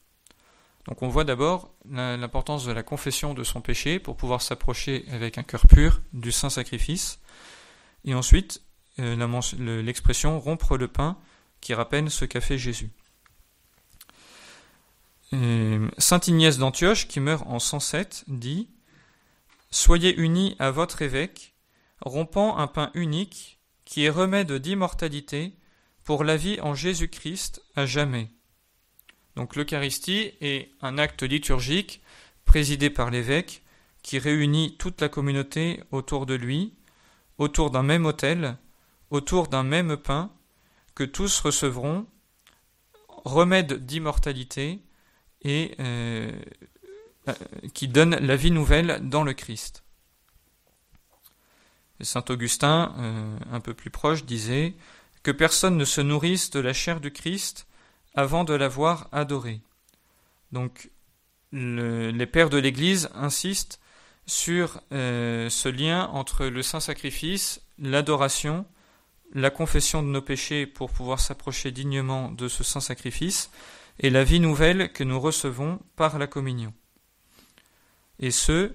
Donc 0.86 1.02
on 1.02 1.08
voit 1.08 1.24
d'abord 1.24 1.74
l'importance 1.84 2.64
de 2.64 2.72
la 2.72 2.82
confession 2.82 3.34
de 3.34 3.44
son 3.44 3.60
péché 3.60 3.98
pour 3.98 4.16
pouvoir 4.16 4.40
s'approcher 4.40 5.04
avec 5.12 5.36
un 5.36 5.42
cœur 5.42 5.66
pur 5.66 6.00
du 6.14 6.32
saint 6.32 6.48
sacrifice. 6.48 7.20
Et 8.06 8.14
ensuite, 8.14 8.62
euh, 8.98 9.82
l'expression 9.82 10.40
rompre 10.40 10.78
le 10.78 10.88
pain 10.88 11.18
qui 11.60 11.74
rappelle 11.74 12.10
ce 12.10 12.24
qu'a 12.24 12.40
fait 12.40 12.56
Jésus. 12.56 12.90
Sainte 15.98 16.26
Ignès 16.26 16.56
d'Antioche, 16.56 17.06
qui 17.06 17.20
meurt 17.20 17.46
en 17.46 17.58
107, 17.58 18.24
dit 18.28 18.66
Soyez 19.70 20.16
unis 20.16 20.56
à 20.58 20.70
votre 20.70 21.02
évêque, 21.02 21.54
rompant 22.00 22.56
un 22.56 22.66
pain 22.66 22.90
unique 22.94 23.59
qui 23.90 24.04
est 24.04 24.10
remède 24.10 24.52
d'immortalité 24.52 25.52
pour 26.04 26.22
la 26.22 26.36
vie 26.36 26.60
en 26.60 26.74
Jésus-Christ 26.74 27.60
à 27.74 27.86
jamais. 27.86 28.30
Donc 29.34 29.56
l'Eucharistie 29.56 30.32
est 30.40 30.70
un 30.80 30.96
acte 30.96 31.24
liturgique 31.24 32.00
présidé 32.44 32.88
par 32.88 33.10
l'évêque 33.10 33.64
qui 34.02 34.20
réunit 34.20 34.76
toute 34.78 35.00
la 35.00 35.08
communauté 35.08 35.82
autour 35.90 36.24
de 36.24 36.34
lui, 36.34 36.72
autour 37.36 37.72
d'un 37.72 37.82
même 37.82 38.06
autel, 38.06 38.56
autour 39.10 39.48
d'un 39.48 39.64
même 39.64 39.96
pain, 39.96 40.30
que 40.94 41.04
tous 41.04 41.40
recevront, 41.40 42.06
remède 43.24 43.84
d'immortalité 43.86 44.78
et 45.42 45.74
euh, 45.80 46.30
euh, 47.28 47.32
qui 47.74 47.88
donne 47.88 48.14
la 48.14 48.36
vie 48.36 48.52
nouvelle 48.52 49.00
dans 49.02 49.24
le 49.24 49.32
Christ. 49.32 49.82
Saint 52.00 52.24
Augustin, 52.28 52.94
euh, 52.98 53.38
un 53.52 53.60
peu 53.60 53.74
plus 53.74 53.90
proche, 53.90 54.24
disait 54.24 54.74
que 55.22 55.30
personne 55.30 55.76
ne 55.76 55.84
se 55.84 56.00
nourrisse 56.00 56.50
de 56.50 56.60
la 56.60 56.72
chair 56.72 57.00
du 57.00 57.12
Christ 57.12 57.66
avant 58.14 58.44
de 58.44 58.54
l'avoir 58.54 59.08
adoré. 59.12 59.60
Donc 60.52 60.90
les 61.52 62.26
pères 62.26 62.50
de 62.50 62.58
l'Église 62.58 63.10
insistent 63.14 63.80
sur 64.26 64.80
ce 64.90 65.68
lien 65.68 66.06
entre 66.06 66.46
le 66.46 66.62
saint 66.62 66.80
sacrifice, 66.80 67.60
l'adoration, 67.78 68.66
la 69.32 69.50
confession 69.50 70.02
de 70.02 70.08
nos 70.08 70.22
péchés 70.22 70.66
pour 70.66 70.90
pouvoir 70.90 71.20
s'approcher 71.20 71.70
dignement 71.70 72.30
de 72.30 72.48
ce 72.48 72.64
saint 72.64 72.80
sacrifice, 72.80 73.50
et 73.98 74.10
la 74.10 74.24
vie 74.24 74.40
nouvelle 74.40 74.92
que 74.92 75.04
nous 75.04 75.20
recevons 75.20 75.78
par 75.96 76.18
la 76.18 76.26
communion. 76.26 76.72
Et 78.18 78.30
ce, 78.30 78.74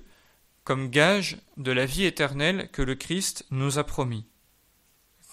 comme 0.65 0.89
gage 0.89 1.37
de 1.55 1.71
la 1.71 1.85
vie 1.85 2.03
éternelle 2.03 2.69
que 2.73 2.81
le 2.81 2.95
Christ 2.95 3.45
nous 3.51 3.79
a 3.79 3.85
promis. 3.85 4.25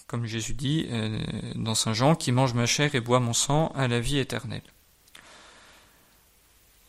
Comme 0.07 0.25
Jésus 0.25 0.53
dit 0.53 0.87
euh, 0.89 1.19
dans 1.55 1.75
Saint 1.75 1.93
Jean, 1.93 2.15
qui 2.15 2.31
mange 2.31 2.53
ma 2.53 2.65
chair 2.65 2.95
et 2.95 3.01
boit 3.01 3.19
mon 3.19 3.33
sang 3.33 3.67
à 3.75 3.89
la 3.89 3.99
vie 3.99 4.19
éternelle. 4.19 4.63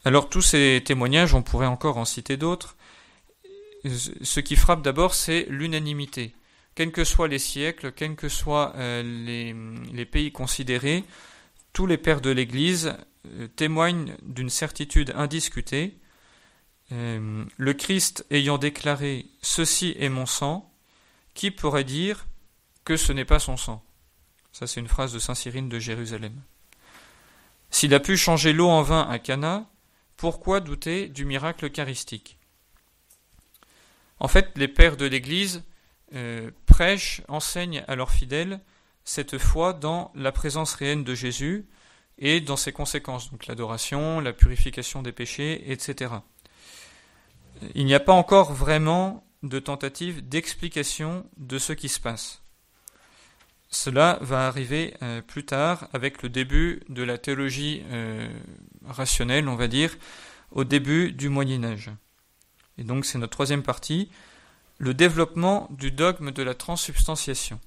Alors 0.04 0.28
tous 0.28 0.42
ces 0.42 0.82
témoignages, 0.84 1.34
on 1.34 1.42
pourrait 1.42 1.66
encore 1.66 1.96
en 1.96 2.04
citer 2.04 2.36
d'autres. 2.36 2.76
Ce 3.84 4.40
qui 4.40 4.54
frappe 4.56 4.82
d'abord, 4.82 5.14
c'est 5.14 5.46
l'unanimité. 5.48 6.34
Quels 6.76 6.92
que 6.92 7.04
soient 7.04 7.28
les 7.28 7.38
siècles, 7.38 7.92
quels 7.92 8.16
que 8.16 8.28
soient 8.28 8.72
euh, 8.76 9.02
les 9.92 10.04
pays 10.04 10.32
considérés, 10.32 11.04
tous 11.74 11.86
les 11.86 11.98
pères 11.98 12.22
de 12.22 12.30
l'Église 12.30 12.94
euh, 13.26 13.48
témoignent 13.56 14.16
d'une 14.22 14.48
certitude 14.48 15.12
indiscutée. 15.16 15.94
Euh, 16.92 17.44
le 17.56 17.72
Christ 17.72 18.26
ayant 18.30 18.58
déclaré 18.58 19.26
Ceci 19.42 19.96
est 19.98 20.08
mon 20.08 20.26
sang, 20.26 20.70
qui 21.34 21.50
pourrait 21.50 21.84
dire 21.84 22.26
que 22.84 22.96
ce 22.96 23.12
n'est 23.12 23.24
pas 23.24 23.38
son 23.38 23.56
sang? 23.56 23.84
Ça, 24.52 24.66
c'est 24.66 24.80
une 24.80 24.88
phrase 24.88 25.12
de 25.12 25.18
saint 25.18 25.34
Cyrine 25.34 25.68
de 25.68 25.78
Jérusalem. 25.78 26.40
S'il 27.70 27.94
a 27.94 28.00
pu 28.00 28.16
changer 28.16 28.52
l'eau 28.52 28.68
en 28.68 28.82
vin 28.82 29.08
à 29.08 29.18
Cana, 29.18 29.68
pourquoi 30.16 30.60
douter 30.60 31.08
du 31.08 31.24
miracle 31.24 31.64
eucharistique? 31.64 32.38
En 34.20 34.28
fait, 34.28 34.52
les 34.56 34.68
pères 34.68 34.96
de 34.96 35.06
l'Église 35.06 35.64
euh, 36.14 36.50
prêchent, 36.66 37.22
enseignent 37.26 37.82
à 37.88 37.96
leurs 37.96 38.12
fidèles 38.12 38.60
cette 39.04 39.38
foi 39.38 39.72
dans 39.72 40.12
la 40.14 40.32
présence 40.32 40.74
réelle 40.74 41.04
de 41.04 41.14
Jésus 41.14 41.66
et 42.18 42.40
dans 42.40 42.56
ses 42.56 42.72
conséquences, 42.72 43.30
donc 43.30 43.46
l'adoration, 43.46 44.20
la 44.20 44.32
purification 44.32 45.02
des 45.02 45.12
péchés, 45.12 45.70
etc. 45.72 46.14
Il 47.74 47.86
n'y 47.86 47.94
a 47.94 48.00
pas 48.00 48.12
encore 48.12 48.52
vraiment 48.52 49.24
de 49.42 49.58
tentative 49.58 50.26
d'explication 50.28 51.26
de 51.36 51.58
ce 51.58 51.72
qui 51.72 51.88
se 51.88 52.00
passe. 52.00 52.42
Cela 53.70 54.18
va 54.20 54.46
arriver 54.46 54.94
euh, 55.02 55.20
plus 55.20 55.44
tard 55.44 55.88
avec 55.92 56.22
le 56.22 56.28
début 56.28 56.82
de 56.88 57.02
la 57.02 57.18
théologie 57.18 57.82
euh, 57.90 58.28
rationnelle, 58.86 59.48
on 59.48 59.56
va 59.56 59.68
dire, 59.68 59.96
au 60.52 60.64
début 60.64 61.12
du 61.12 61.28
Moyen 61.28 61.64
Âge. 61.64 61.90
Et 62.78 62.84
donc 62.84 63.04
c'est 63.04 63.18
notre 63.18 63.32
troisième 63.32 63.62
partie, 63.62 64.10
le 64.78 64.94
développement 64.94 65.68
du 65.70 65.90
dogme 65.90 66.30
de 66.30 66.42
la 66.42 66.54
transsubstantiation. 66.54 67.58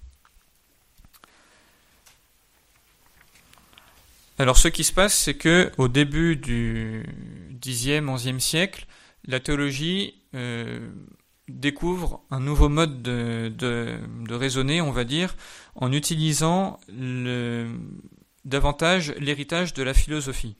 Alors 4.39 4.57
ce 4.57 4.67
qui 4.67 4.83
se 4.83 4.93
passe, 4.93 5.15
c'est 5.15 5.33
que 5.33 5.71
au 5.77 5.87
début 5.87 6.35
du 6.35 7.03
Xe, 7.59 8.01
XIe 8.01 8.39
siècle, 8.39 8.85
la 9.27 9.39
théologie 9.39 10.15
euh, 10.35 10.89
découvre 11.47 12.21
un 12.31 12.39
nouveau 12.39 12.69
mode 12.69 13.01
de, 13.01 13.99
raisonner, 14.29 14.81
on 14.81 14.91
va 14.91 15.03
dire, 15.03 15.35
en 15.75 15.91
utilisant 15.91 16.79
davantage 18.45 19.13
l'héritage 19.17 19.73
de 19.73 19.83
la 19.83 19.93
philosophie. 19.93 20.55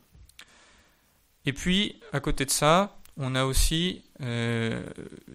Et 1.46 1.54
puis, 1.54 2.00
à 2.12 2.20
côté 2.20 2.46
de 2.46 2.52
ça, 2.52 2.98
on 3.18 3.36
a 3.36 3.46
aussi 3.46 4.04
euh, 4.22 4.84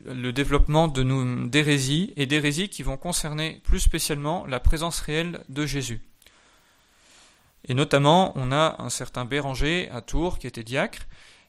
le 0.05 0.33
développement 0.33 0.89
de 0.89 1.03
d'hérésies, 1.49 2.13
et 2.17 2.27
d'hérésies 2.27 2.69
qui 2.69 2.83
vont 2.83 2.97
concerner 2.97 3.61
plus 3.65 3.81
spécialement 3.81 4.47
la 4.47 4.61
présence 4.61 5.01
réelle 5.01 5.41
de 5.49 5.67
Jésus. 5.67 6.01
Et 7.69 7.75
notamment, 7.75 8.33
on 8.37 8.53
a 8.53 8.77
un 8.79 8.91
certain 8.91 9.25
Béranger 9.25 9.89
à 9.91 10.01
Tours 10.01 10.39
qui 10.39 10.47
était 10.47 10.65
diacre 10.65 11.07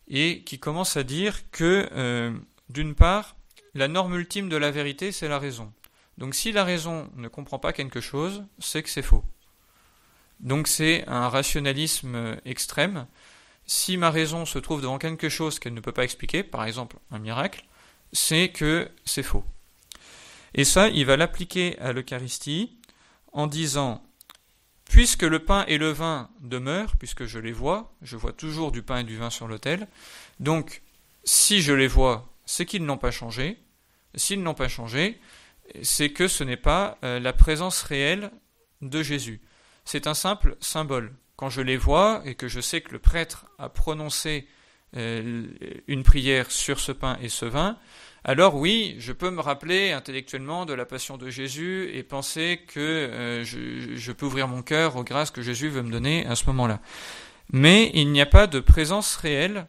et 0.08 0.44
qui 0.44 0.60
commence 0.60 0.98
à 0.98 1.04
dire 1.04 1.50
que, 1.52 1.90
euh, 1.94 2.38
d'une 2.70 2.96
part, 2.96 3.36
la 3.74 3.88
norme 3.88 4.16
ultime 4.16 4.50
de 4.50 4.58
la 4.58 4.72
vérité, 4.72 5.12
c'est 5.12 5.28
la 5.28 5.40
raison. 5.40 5.72
Donc 6.18 6.36
si 6.36 6.52
la 6.52 6.64
raison 6.64 7.10
ne 7.16 7.28
comprend 7.28 7.60
pas 7.60 7.74
quelque 7.74 8.02
chose, 8.02 8.44
c'est 8.60 8.84
que 8.84 8.90
c'est 8.90 9.02
faux. 9.02 9.24
Donc 10.40 10.68
c'est 10.68 11.08
un 11.08 11.30
rationalisme 11.30 12.38
extrême. 12.46 13.08
Si 13.66 13.98
ma 13.98 14.12
raison 14.12 14.46
se 14.46 14.60
trouve 14.60 14.82
devant 14.82 15.00
quelque 15.00 15.30
chose 15.30 15.58
qu'elle 15.58 15.74
ne 15.74 15.80
peut 15.80 15.92
pas 15.92 16.04
expliquer, 16.04 16.44
par 16.44 16.66
exemple 16.66 16.98
un 17.12 17.20
miracle, 17.20 17.66
c'est 18.12 18.50
que 18.50 18.90
c'est 19.06 19.24
faux. 19.24 19.44
Et 20.54 20.66
ça, 20.66 20.90
il 20.90 21.06
va 21.06 21.18
l'appliquer 21.18 21.80
à 21.80 21.94
l'Eucharistie 21.94 22.78
en 23.32 23.48
disant 23.48 24.04
Puisque 24.94 25.24
le 25.24 25.40
pain 25.40 25.66
et 25.68 25.80
le 25.80 25.90
vin 25.90 26.30
demeurent, 26.40 26.96
puisque 26.98 27.26
je 27.26 27.40
les 27.40 27.52
vois, 27.52 27.92
je 28.04 28.16
vois 28.16 28.32
toujours 28.32 28.72
du 28.72 28.84
pain 28.84 29.00
et 29.00 29.04
du 29.04 29.18
vin 29.18 29.32
sur 29.32 29.48
l'autel, 29.48 29.88
donc 30.40 30.84
si 31.24 31.64
je 31.64 31.74
les 31.74 31.88
vois, 31.88 32.32
c'est 32.46 32.68
qu'ils 32.68 32.86
n'ont 32.86 33.00
pas 33.00 33.10
changé. 33.10 33.58
S'ils 34.14 34.44
n'ont 34.44 34.54
pas 34.54 34.68
changé, 34.68 35.20
c'est 35.82 36.12
que 36.12 36.28
ce 36.28 36.44
n'est 36.44 36.58
pas 36.58 37.00
euh, 37.04 37.20
la 37.20 37.34
présence 37.34 37.82
réelle 37.82 38.30
de 38.84 39.02
Jésus. 39.02 39.42
C'est 39.84 40.06
un 40.06 40.14
simple 40.14 40.58
symbole. 40.60 41.12
Quand 41.38 41.50
je 41.50 41.62
les 41.62 41.78
vois 41.78 42.22
et 42.24 42.36
que 42.36 42.48
je 42.48 42.62
sais 42.62 42.82
que 42.82 42.92
le 42.92 43.00
prêtre 43.00 43.48
a 43.58 43.70
prononcé 43.70 44.48
euh, 44.96 45.48
une 45.88 46.04
prière 46.04 46.52
sur 46.52 46.80
ce 46.80 46.92
pain 46.92 47.18
et 47.20 47.30
ce 47.30 47.46
vin, 47.46 47.80
alors 48.26 48.56
oui, 48.56 48.96
je 49.00 49.12
peux 49.12 49.30
me 49.30 49.42
rappeler 49.42 49.92
intellectuellement 49.92 50.66
de 50.66 50.74
la 50.74 50.86
passion 50.86 51.18
de 51.18 51.30
Jésus 51.30 51.90
et 51.94 52.04
penser 52.04 52.62
que 52.68 52.80
euh, 52.80 53.44
je, 53.44 54.12
peux 54.14 54.26
ouvrir 54.26 54.48
mon 54.48 54.62
cœur 54.62 54.96
aux 54.96 55.04
grâces 55.04 55.30
que 55.30 55.42
Jésus 55.42 55.68
veut 55.68 55.82
me 55.82 55.92
donner 55.92 56.26
à 56.26 56.36
ce 56.36 56.46
moment-là. 56.46 56.80
Mais 57.52 57.92
il 57.94 58.12
n'y 58.12 58.22
a 58.22 58.26
pas 58.26 58.48
de 58.48 58.62
présence 58.62 59.18
réelle 59.18 59.68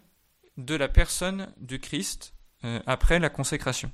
de 0.57 0.77
la 0.77 0.87
personne 0.87 1.53
du 1.61 1.81
Christ 1.81 2.35
euh, 2.65 2.79
après 2.87 3.19
la 3.19 3.29
consécration. 3.29 3.91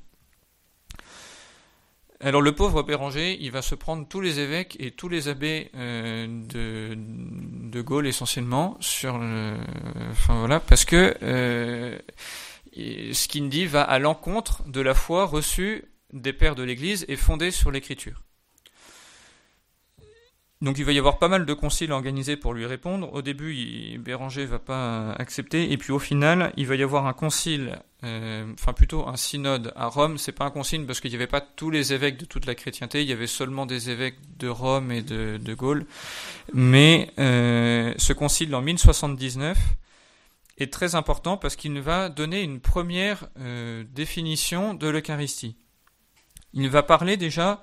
Alors 2.23 2.43
le 2.43 2.53
pauvre 2.53 2.83
Béranger, 2.83 3.39
il 3.41 3.51
va 3.51 3.63
se 3.63 3.75
prendre 3.75 4.07
tous 4.07 4.21
les 4.21 4.41
évêques 4.41 4.77
et 4.79 4.91
tous 4.91 5.09
les 5.09 5.29
abbés 5.29 5.71
euh, 5.75 6.27
de, 6.29 6.95
de 6.95 7.81
Gaulle 7.81 8.07
essentiellement 8.07 8.77
sur, 8.81 9.17
le, 9.17 9.57
enfin 10.11 10.39
voilà, 10.41 10.61
parce 10.61 10.85
que 10.85 11.15
dit 12.73 13.67
va 13.67 13.83
à 13.83 13.99
l'encontre 13.99 14.63
de 14.69 14.81
la 14.81 14.95
foi 14.95 15.27
reçue 15.27 15.85
des 16.13 16.33
pères 16.33 16.55
de 16.55 16.63
l'Église 16.63 17.05
et 17.09 17.17
fondée 17.17 17.51
sur 17.51 17.71
l'Écriture. 17.71 18.23
donc 20.61 20.79
il 20.79 20.85
va 20.85 20.93
y 20.93 20.99
avoir 20.99 21.19
pas 21.19 21.29
mal 21.29 21.47
de 21.47 21.55
conciles 21.55 21.93
organisés 21.93 22.37
pour 22.37 22.53
lui 22.53 22.67
répondre. 22.67 23.13
Au 23.15 23.23
début, 23.23 23.55
il, 23.55 23.99
Béranger 23.99 24.45
va 24.45 24.59
pas 24.59 25.13
accepter, 25.13 25.73
et 25.73 25.79
puis 25.79 25.93
au 25.93 25.99
final, 25.99 26.53
il 26.57 26.67
va 26.67 26.75
y 26.75 26.83
avoir 26.83 27.07
un 27.07 27.13
concile, 27.13 27.79
euh, 28.05 28.53
enfin 28.55 28.73
plutôt 28.73 29.09
un 29.09 29.17
synode 29.17 29.73
à 29.77 29.87
Rome. 29.87 30.19
C'est 30.19 30.33
pas 30.33 30.45
un 30.45 30.51
concile 30.51 30.85
parce 30.87 31.01
qu'il 31.01 31.11
n'y 31.11 31.17
avait 31.17 31.27
pas 31.27 31.41
tous 31.41 31.71
les 31.71 31.93
évêques 31.93 32.19
de 32.19 32.27
toute 32.27 32.47
la 32.47 32.55
chrétienté, 32.55 33.03
il 33.03 33.09
y 33.09 33.13
avait 33.13 33.27
seulement 33.27 33.67
des 33.67 33.91
évêques 33.91 34.19
de 34.39 34.49
Rome 34.49 34.93
et 34.93 35.03
de, 35.03 35.39
de. 35.39 35.57
Mais 36.53 37.11
euh, 37.19 37.95
ce 37.97 38.13
concile 38.13 38.55
en 38.55 38.63
1079 38.63 39.57
est 40.63 40.73
très 40.73 40.95
important 40.95 41.37
parce 41.37 41.57
qu'il 41.57 41.81
va 41.81 42.09
donner 42.09 42.43
une 42.43 42.61
première 42.61 43.29
euh, 43.39 43.85
définition 43.91 44.75
de 44.75 44.89
l'Eucharistie. 44.89 45.57
Il 46.53 46.69
va 46.69 46.83
parler 46.83 47.17
déjà 47.17 47.63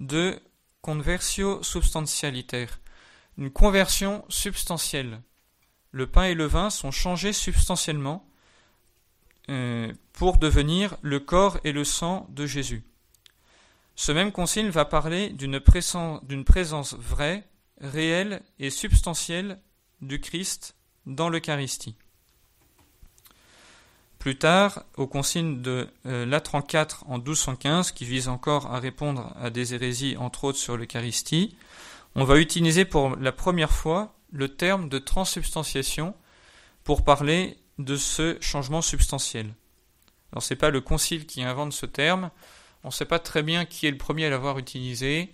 de 0.00 0.40
conversio 0.80 1.62
substantialitaire, 1.62 2.80
une 3.36 3.50
conversion 3.50 4.24
substantielle. 4.28 5.20
Le 5.90 6.06
pain 6.06 6.24
et 6.24 6.34
le 6.34 6.46
vin 6.46 6.70
sont 6.70 6.90
changés 6.90 7.32
substantiellement 7.32 8.28
euh, 9.50 9.92
pour 10.12 10.38
devenir 10.38 10.96
le 11.02 11.20
corps 11.20 11.58
et 11.64 11.72
le 11.72 11.84
sang 11.84 12.26
de 12.30 12.46
Jésus. 12.46 12.84
Ce 13.96 14.12
même 14.12 14.30
concile 14.30 14.70
va 14.70 14.84
parler 14.84 15.30
d'une 15.30 15.58
présence, 15.58 16.20
présence 16.46 16.94
vraie, 16.94 17.48
réelle 17.80 18.42
et 18.58 18.70
substantielle 18.70 19.60
du 20.00 20.20
Christ 20.20 20.76
dans 21.06 21.28
l'Eucharistie. 21.28 21.96
Plus 24.18 24.36
tard, 24.36 24.82
au 24.96 25.06
concile 25.06 25.62
de 25.62 25.88
euh, 26.06 26.26
Latran 26.26 26.60
IV 26.60 26.86
en 27.06 27.18
1215, 27.18 27.92
qui 27.92 28.04
vise 28.04 28.28
encore 28.28 28.66
à 28.66 28.80
répondre 28.80 29.32
à 29.40 29.50
des 29.50 29.74
hérésies, 29.74 30.16
entre 30.18 30.44
autres 30.44 30.58
sur 30.58 30.76
l'Eucharistie, 30.76 31.56
on 32.14 32.24
va 32.24 32.38
utiliser 32.38 32.84
pour 32.84 33.16
la 33.16 33.30
première 33.30 33.70
fois 33.70 34.14
le 34.32 34.48
terme 34.48 34.88
de 34.88 34.98
transsubstantiation 34.98 36.14
pour 36.82 37.04
parler 37.04 37.58
de 37.78 37.96
ce 37.96 38.36
changement 38.40 38.82
substantiel. 38.82 39.54
Alors 40.32 40.42
c'est 40.42 40.56
pas 40.56 40.70
le 40.70 40.80
concile 40.80 41.26
qui 41.26 41.42
invente 41.42 41.72
ce 41.72 41.86
terme, 41.86 42.30
on 42.84 42.88
ne 42.88 42.92
sait 42.92 43.04
pas 43.04 43.18
très 43.18 43.42
bien 43.42 43.64
qui 43.64 43.86
est 43.86 43.90
le 43.90 43.98
premier 43.98 44.26
à 44.26 44.30
l'avoir 44.30 44.58
utilisé. 44.58 45.32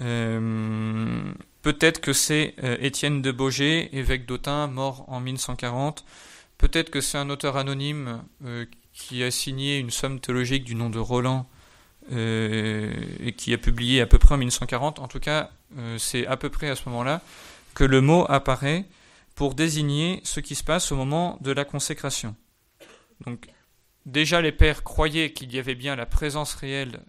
Euh, 0.00 1.32
peut-être 1.62 2.00
que 2.00 2.12
c'est 2.12 2.54
euh, 2.62 2.76
Étienne 2.80 3.20
de 3.20 3.30
Beaugé, 3.30 3.96
évêque 3.96 4.26
d'Autun, 4.26 4.66
mort 4.68 5.04
en 5.08 5.20
1140, 5.20 6.04
Peut-être 6.62 6.90
que 6.90 7.00
c'est 7.00 7.18
un 7.18 7.28
auteur 7.28 7.56
anonyme 7.56 8.22
euh, 8.44 8.66
qui 8.92 9.24
a 9.24 9.32
signé 9.32 9.78
une 9.78 9.90
somme 9.90 10.20
théologique 10.20 10.62
du 10.62 10.76
nom 10.76 10.90
de 10.90 11.00
Roland 11.00 11.50
euh, 12.12 12.94
et 13.18 13.32
qui 13.32 13.52
a 13.52 13.58
publié 13.58 14.00
à 14.00 14.06
peu 14.06 14.16
près 14.16 14.36
en 14.36 14.38
1940. 14.38 15.00
En 15.00 15.08
tout 15.08 15.18
cas, 15.18 15.50
euh, 15.76 15.98
c'est 15.98 16.24
à 16.24 16.36
peu 16.36 16.50
près 16.50 16.70
à 16.70 16.76
ce 16.76 16.88
moment-là 16.88 17.20
que 17.74 17.82
le 17.82 18.00
mot 18.00 18.26
apparaît 18.28 18.84
pour 19.34 19.56
désigner 19.56 20.20
ce 20.22 20.38
qui 20.38 20.54
se 20.54 20.62
passe 20.62 20.92
au 20.92 20.96
moment 20.96 21.36
de 21.40 21.50
la 21.50 21.64
consécration. 21.64 22.36
Donc, 23.26 23.48
déjà 24.06 24.40
les 24.40 24.52
pères 24.52 24.84
croyaient 24.84 25.32
qu'il 25.32 25.52
y 25.52 25.58
avait 25.58 25.74
bien 25.74 25.96
la 25.96 26.06
présence 26.06 26.54
réelle 26.54 27.00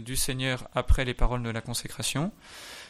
du 0.00 0.16
Seigneur 0.16 0.66
après 0.74 1.04
les 1.04 1.14
paroles 1.14 1.44
de 1.44 1.50
la 1.50 1.60
consécration, 1.60 2.32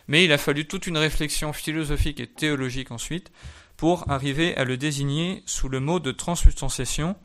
mais 0.09 0.25
il 0.25 0.33
a 0.33 0.39
fallu 0.39 0.67
toute 0.67 0.87
une 0.87 0.97
réflexion 0.97 1.53
philosophique 1.53 2.21
et 2.21 2.27
théologique 2.27 2.91
ensuite 2.91 3.31
pour 3.77 4.11
arriver 4.11 4.57
à 4.57 4.65
le 4.65 4.77
désigner 4.77 5.43
sous 5.47 5.69
le 5.69 5.81
mot 5.81 6.01
de 6.01 6.13
transsubstantiation. 6.13 7.17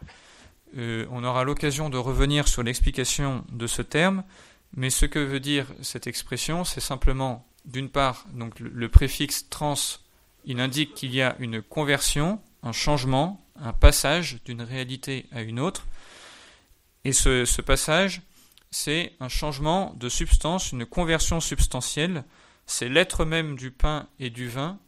Euh, 0.78 1.06
on 1.12 1.24
aura 1.24 1.44
l'occasion 1.44 1.90
de 1.90 1.98
revenir 1.98 2.48
sur 2.48 2.64
l'explication 2.64 3.44
de 3.52 3.68
ce 3.68 3.82
terme, 3.82 4.24
mais 4.76 4.90
ce 4.90 5.06
que 5.06 5.20
veut 5.20 5.40
dire 5.40 5.68
cette 5.82 6.08
expression, 6.08 6.64
c'est 6.64 6.82
simplement, 6.82 7.46
d'une 7.66 7.90
part, 7.90 8.26
le, 8.60 8.90
préfixe 8.90 9.50
trans, 9.50 9.76
il 10.46 10.60
indique 10.60 10.94
qu'il 10.94 11.14
y 11.14 11.22
a 11.22 11.36
une 11.40 11.62
conversion, 11.62 12.42
un 12.64 12.72
changement, 12.72 13.46
un 13.58 13.74
passage 13.74 14.40
d'une 14.46 14.62
réalité 14.62 15.26
à 15.32 15.42
une 15.42 15.60
autre, 15.60 15.88
et 17.04 17.14
ce 17.14 17.62
passage, 17.62 18.22
c'est 18.70 19.14
un 19.20 19.28
changement 19.28 19.94
de 19.98 20.08
substance, 20.08 20.72
une 20.72 20.86
conversion 20.86 21.42
substantielle, 21.42 22.24
c'est 22.66 22.88
l'être 22.88 23.26
même 23.26 23.58
du 23.58 23.72
pain 23.72 24.08
et 24.20 24.30
du 24.30 24.48
vin 24.48 24.80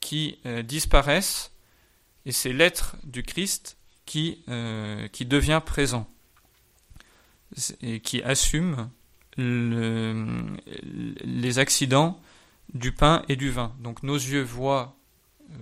qui 0.00 0.38
euh, 0.46 0.62
disparaissent 0.62 1.52
et 2.26 2.32
c'est 2.32 2.52
l'être 2.52 2.96
du 3.04 3.22
Christ 3.22 3.76
qui, 4.06 4.42
euh, 4.48 5.08
qui 5.08 5.26
devient 5.26 5.60
présent 5.64 6.08
et 7.80 8.00
qui 8.00 8.22
assume 8.22 8.90
les 9.36 10.48
accidents 11.58 12.20
du 12.74 12.92
pain 12.92 13.22
et 13.28 13.36
du 13.36 13.50
vin. 13.50 13.72
Donc 13.80 14.02
nos 14.02 14.16
yeux 14.16 14.42
voient, 14.42 14.96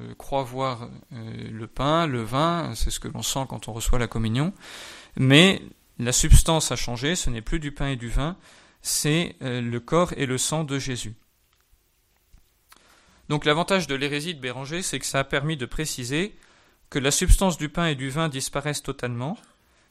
euh, 0.01 0.15
croient 0.15 0.43
voir 0.43 0.89
le 1.11 1.67
pain, 1.67 2.07
le 2.07 2.23
vin, 2.23 2.73
c'est 2.75 2.91
ce 2.91 2.99
que 2.99 3.09
l'on 3.09 3.23
sent 3.23 3.45
quand 3.49 3.69
on 3.69 3.73
reçoit 3.73 3.99
la 3.99 4.09
communion, 4.09 4.53
mais 5.17 5.63
la 5.99 6.13
substance 6.13 6.73
a 6.73 6.77
changé, 6.77 7.17
ce 7.17 7.31
n'est 7.31 7.43
plus 7.43 7.61
du 7.61 7.71
pain 7.71 7.89
et 7.89 7.97
du 7.97 8.09
vin, 8.09 8.37
c'est 8.83 9.37
le 9.41 9.79
corps 9.79 10.13
et 10.17 10.27
le 10.27 10.39
sang 10.39 10.65
de 10.65 10.79
Jésus. 10.79 11.15
Donc 13.29 13.45
l'avantage 13.45 13.87
de 13.87 13.95
l'hérésie 13.95 14.35
de 14.35 14.41
Béranger, 14.41 14.83
c'est 14.83 14.99
que 14.99 15.07
ça 15.07 15.21
a 15.21 15.25
permis 15.25 15.57
de 15.57 15.67
préciser 15.67 16.37
que 16.91 16.99
la 16.99 17.11
substance 17.11 17.59
du 17.59 17.69
pain 17.69 17.87
et 17.87 17.95
du 17.95 18.11
vin 18.11 18.29
disparaissent 18.29 18.83
totalement, 18.83 19.37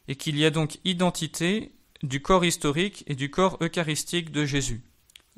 et 0.07 0.15
qu'il 0.15 0.37
y 0.37 0.45
a 0.45 0.49
donc 0.49 0.77
identité 0.85 1.71
du 2.03 2.21
corps 2.21 2.45
historique 2.45 3.03
et 3.07 3.15
du 3.15 3.29
corps 3.29 3.57
eucharistique 3.61 4.31
de 4.31 4.45
Jésus. 4.45 4.81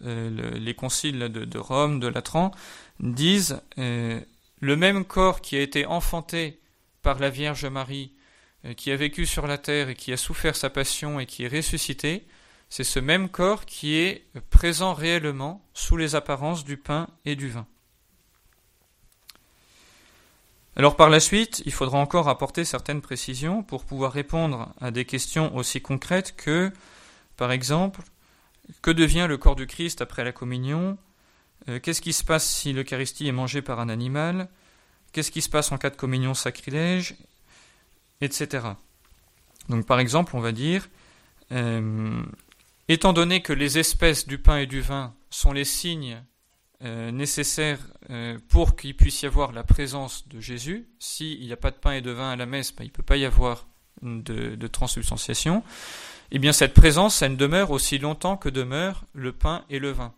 Euh, 0.03 0.51
les 0.59 0.75
conciles 0.75 1.29
de, 1.29 1.57
Rome, 1.57 1.99
de 1.99 2.07
Latran, 2.07 2.51
disent 2.99 3.61
euh, 3.79 4.21
le 4.59 4.75
même 4.75 5.05
corps 5.05 5.41
qui 5.41 5.55
a 5.55 5.61
été 5.61 5.85
enfanté 5.85 6.59
par 7.01 7.19
la 7.19 7.29
Vierge 7.29 7.65
Marie, 7.65 8.11
euh, 8.65 8.73
qui 8.73 8.91
a 8.91 8.95
vécu 8.95 9.25
sur 9.25 9.47
la 9.47 9.57
terre 9.57 9.89
et 9.89 9.95
qui 9.95 10.13
a 10.13 10.17
souffert 10.17 10.55
sa 10.55 10.69
passion 10.69 11.19
et 11.19 11.25
qui 11.25 11.43
est 11.43 11.47
ressuscité, 11.47 12.27
c'est 12.69 12.83
ce 12.83 12.99
même 12.99 13.29
corps 13.29 13.65
qui 13.65 13.95
est 13.95 14.25
présent 14.49 14.93
réellement 14.93 15.65
sous 15.73 15.97
les 15.97 16.15
apparences 16.15 16.65
du 16.65 16.77
pain 16.77 17.07
et 17.25 17.35
du 17.35 17.49
vin. 17.49 17.65
Alors 20.77 20.95
par 20.95 21.09
la 21.09 21.19
suite, 21.19 21.63
il 21.65 21.73
faudra 21.73 21.97
encore 21.97 22.29
apporter 22.29 22.63
certaines 22.63 23.01
précisions 23.01 23.63
pour 23.63 23.83
pouvoir 23.83 24.11
répondre 24.11 24.75
à 24.79 24.91
des 24.91 25.05
questions 25.05 25.55
aussi 25.55 25.81
concrètes 25.81 26.35
que, 26.35 26.71
par 27.35 27.51
exemple, 27.51 28.01
que 28.83 28.91
devient 28.91 29.25
le 29.27 29.39
corps 29.39 29.55
du 29.55 29.65
Christ 29.65 30.03
après 30.03 30.23
la 30.23 30.31
communion? 30.31 30.99
Euh, 31.67 31.79
Qu'est-ce 31.79 31.99
qui 31.99 32.13
se 32.13 32.23
passe 32.23 32.47
si 32.47 32.73
l'Eucharistie 32.73 33.27
est 33.27 33.31
mangée 33.31 33.63
par 33.63 33.79
un 33.79 33.89
animal? 33.89 34.49
Qu'est-ce 35.13 35.31
qui 35.31 35.41
se 35.41 35.49
passe 35.49 35.71
en 35.71 35.79
cas 35.79 35.89
de 35.89 35.95
communion 35.95 36.35
sacrilège? 36.35 37.15
Etc. 38.21 38.67
Donc 39.69 39.87
par 39.87 39.99
exemple, 39.99 40.35
on 40.35 40.41
va 40.41 40.51
dire, 40.51 40.89
euh, 41.53 42.21
étant 42.87 43.13
donné 43.13 43.41
que 43.41 43.53
les 43.53 43.79
espèces 43.79 44.27
du 44.27 44.37
pain 44.37 44.57
et 44.57 44.67
du 44.67 44.81
vin 44.81 45.15
sont 45.31 45.53
les 45.53 45.65
signes 45.65 46.21
euh, 46.83 47.09
nécessaire 47.09 47.79
euh, 48.11 48.37
pour 48.49 48.75
qu'il 48.75 48.95
puisse 48.95 49.23
y 49.23 49.25
avoir 49.25 49.51
la 49.51 49.63
présence 49.63 50.27
de 50.27 50.39
Jésus. 50.39 50.87
S'il 50.99 51.41
n'y 51.41 51.51
a 51.51 51.57
pas 51.57 51.71
de 51.71 51.75
pain 51.75 51.93
et 51.93 52.01
de 52.01 52.11
vin 52.11 52.29
à 52.29 52.35
la 52.35 52.45
messe, 52.45 52.71
ben, 52.75 52.83
il 52.83 52.89
ne 52.89 52.91
peut 52.91 53.01
pas 53.01 53.17
y 53.17 53.25
avoir 53.25 53.65
de, 54.03 54.67
transsubstantiation. 54.67 55.63
Eh 56.29 56.37
bien, 56.37 56.53
cette 56.53 56.75
présence, 56.75 57.23
elle 57.23 57.35
demeure 57.35 57.71
aussi 57.71 57.97
longtemps 57.97 58.37
que 58.37 58.47
demeure 58.47 59.05
le 59.13 59.31
pain 59.31 59.65
et 59.71 59.79
le 59.79 59.89
vin. 59.89 60.13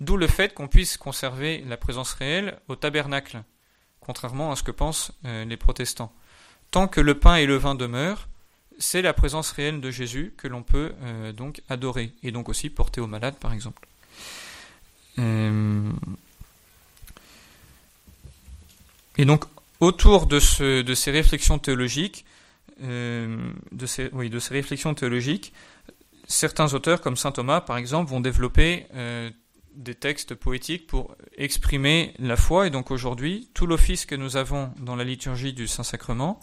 D'où 0.00 0.18
le 0.18 0.26
fait 0.26 0.52
qu'on 0.52 0.68
puisse 0.68 0.98
conserver 0.98 1.64
la 1.66 1.78
présence 1.78 2.12
réelle 2.12 2.58
au 2.68 2.76
tabernacle, 2.76 3.42
contrairement 4.00 4.52
à 4.52 4.56
ce 4.56 4.62
que 4.62 4.72
pensent 4.72 5.12
euh, 5.24 5.46
les 5.46 5.56
protestants. 5.56 6.12
Tant 6.72 6.88
que 6.88 7.00
le 7.00 7.18
pain 7.18 7.36
et 7.36 7.46
le 7.46 7.56
vin 7.56 7.74
demeurent, 7.74 8.28
c'est 8.78 9.00
la 9.00 9.14
présence 9.14 9.50
réelle 9.50 9.80
de 9.80 9.90
Jésus 9.90 10.34
que 10.36 10.46
l'on 10.46 10.62
peut 10.62 10.92
donc 11.34 11.62
adorer, 11.70 12.12
et 12.22 12.32
donc 12.32 12.50
aussi 12.50 12.68
porter 12.68 13.00
aux 13.00 13.06
malades, 13.06 13.36
par 13.36 13.54
exemple. 13.54 13.88
Euh, 15.18 15.90
et 19.18 19.24
donc, 19.24 19.44
autour 19.80 20.26
de, 20.26 20.40
ce, 20.40 20.82
de 20.82 20.94
ces 20.94 21.10
réflexions 21.10 21.58
théologiques, 21.58 22.24
euh, 22.82 23.50
de, 23.72 23.86
ces, 23.86 24.10
réflexions 24.50 24.94
théologiques, 24.94 25.52
certains 26.26 26.74
auteurs, 26.74 27.00
comme 27.00 27.16
saint 27.16 27.32
Thomas 27.32 27.60
par 27.60 27.78
exemple, 27.78 28.10
vont 28.10 28.20
développer 28.20 28.86
euh, 28.94 29.30
des 29.74 29.94
textes 29.94 30.34
poétiques 30.34 30.86
pour 30.86 31.16
exprimer 31.36 32.12
la 32.18 32.36
foi. 32.36 32.66
Et 32.66 32.70
donc 32.70 32.90
aujourd'hui, 32.90 33.48
tout 33.54 33.66
l'office 33.66 34.04
que 34.04 34.14
nous 34.14 34.36
avons 34.36 34.72
dans 34.80 34.96
la 34.96 35.04
liturgie 35.04 35.54
du 35.54 35.66
Saint-Sacrement, 35.66 36.40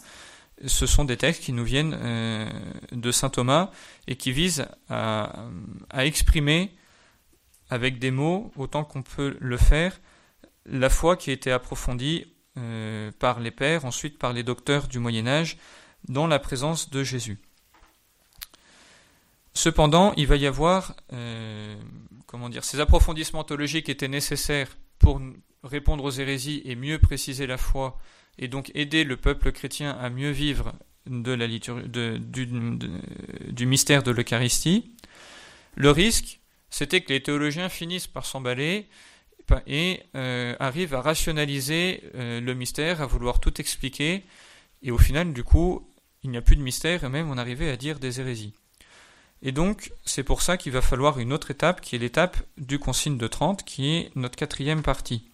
ce 0.66 0.86
sont 0.86 1.04
des 1.04 1.16
textes 1.16 1.42
qui 1.42 1.52
nous 1.52 1.64
viennent 1.64 1.98
de 2.92 3.10
saint 3.10 3.28
Thomas 3.28 3.72
et 4.06 4.14
qui 4.14 4.30
visent 4.30 4.66
à, 4.88 5.46
à 5.90 6.06
exprimer 6.06 6.70
avec 7.74 7.98
des 7.98 8.12
mots, 8.12 8.52
autant 8.56 8.84
qu'on 8.84 9.02
peut 9.02 9.36
le 9.40 9.56
faire, 9.56 10.00
la 10.64 10.88
foi 10.88 11.16
qui 11.16 11.30
a 11.30 11.32
été 11.32 11.50
approfondie 11.50 12.24
euh, 12.56 13.10
par 13.18 13.40
les 13.40 13.50
pères, 13.50 13.84
ensuite 13.84 14.16
par 14.16 14.32
les 14.32 14.44
docteurs 14.44 14.86
du 14.86 15.00
Moyen 15.00 15.26
Âge, 15.26 15.58
dans 16.08 16.28
la 16.28 16.38
présence 16.38 16.90
de 16.90 17.02
Jésus. 17.02 17.40
Cependant, 19.54 20.12
il 20.16 20.28
va 20.28 20.36
y 20.36 20.46
avoir, 20.46 20.94
euh, 21.12 21.74
comment 22.26 22.48
dire, 22.48 22.64
ces 22.64 22.78
approfondissements 22.78 23.42
théologiques 23.42 23.88
étaient 23.88 24.06
nécessaires 24.06 24.76
pour 25.00 25.20
répondre 25.64 26.04
aux 26.04 26.10
hérésies 26.10 26.62
et 26.64 26.76
mieux 26.76 27.00
préciser 27.00 27.48
la 27.48 27.56
foi, 27.56 27.98
et 28.38 28.46
donc 28.46 28.70
aider 28.76 29.02
le 29.02 29.16
peuple 29.16 29.50
chrétien 29.50 29.90
à 29.90 30.10
mieux 30.10 30.30
vivre 30.30 30.74
de 31.06 31.32
la 31.32 31.48
du, 31.48 33.66
mystère 33.66 34.04
de 34.04 34.12
l'Eucharistie. 34.12 34.92
Le 35.74 35.90
risque, 35.90 36.38
c'était 36.74 37.02
que 37.02 37.12
les 37.12 37.22
théologiens 37.22 37.68
finissent 37.68 38.08
par 38.08 38.26
s'emballer 38.26 38.88
et 39.68 40.00
euh, 40.16 40.56
arrivent 40.58 40.94
à 40.94 41.02
rationaliser 41.02 42.02
euh, 42.16 42.40
le 42.40 42.54
mystère, 42.54 43.00
à 43.00 43.06
vouloir 43.06 43.38
tout 43.38 43.60
expliquer, 43.60 44.24
et 44.82 44.90
au 44.90 44.98
final, 44.98 45.32
du 45.32 45.44
coup, 45.44 45.88
il 46.24 46.30
n'y 46.30 46.36
a 46.36 46.42
plus 46.42 46.56
de 46.56 46.62
mystère, 46.62 47.04
et 47.04 47.08
même 47.08 47.30
on 47.30 47.38
arrivait 47.38 47.70
à 47.70 47.76
dire 47.76 48.00
des 48.00 48.18
hérésies. 48.18 48.54
Et 49.40 49.52
donc, 49.52 49.92
c'est 50.04 50.24
pour 50.24 50.42
ça 50.42 50.56
qu'il 50.56 50.72
va 50.72 50.80
falloir 50.80 51.20
une 51.20 51.32
autre 51.32 51.52
étape, 51.52 51.80
qui 51.80 51.94
est 51.94 51.98
l'étape 52.00 52.38
du 52.58 52.80
Concile 52.80 53.18
de 53.18 53.28
Trente, 53.28 53.62
qui 53.62 53.94
est 53.94 54.10
notre 54.16 54.34
quatrième 54.34 54.82
partie. 54.82 55.28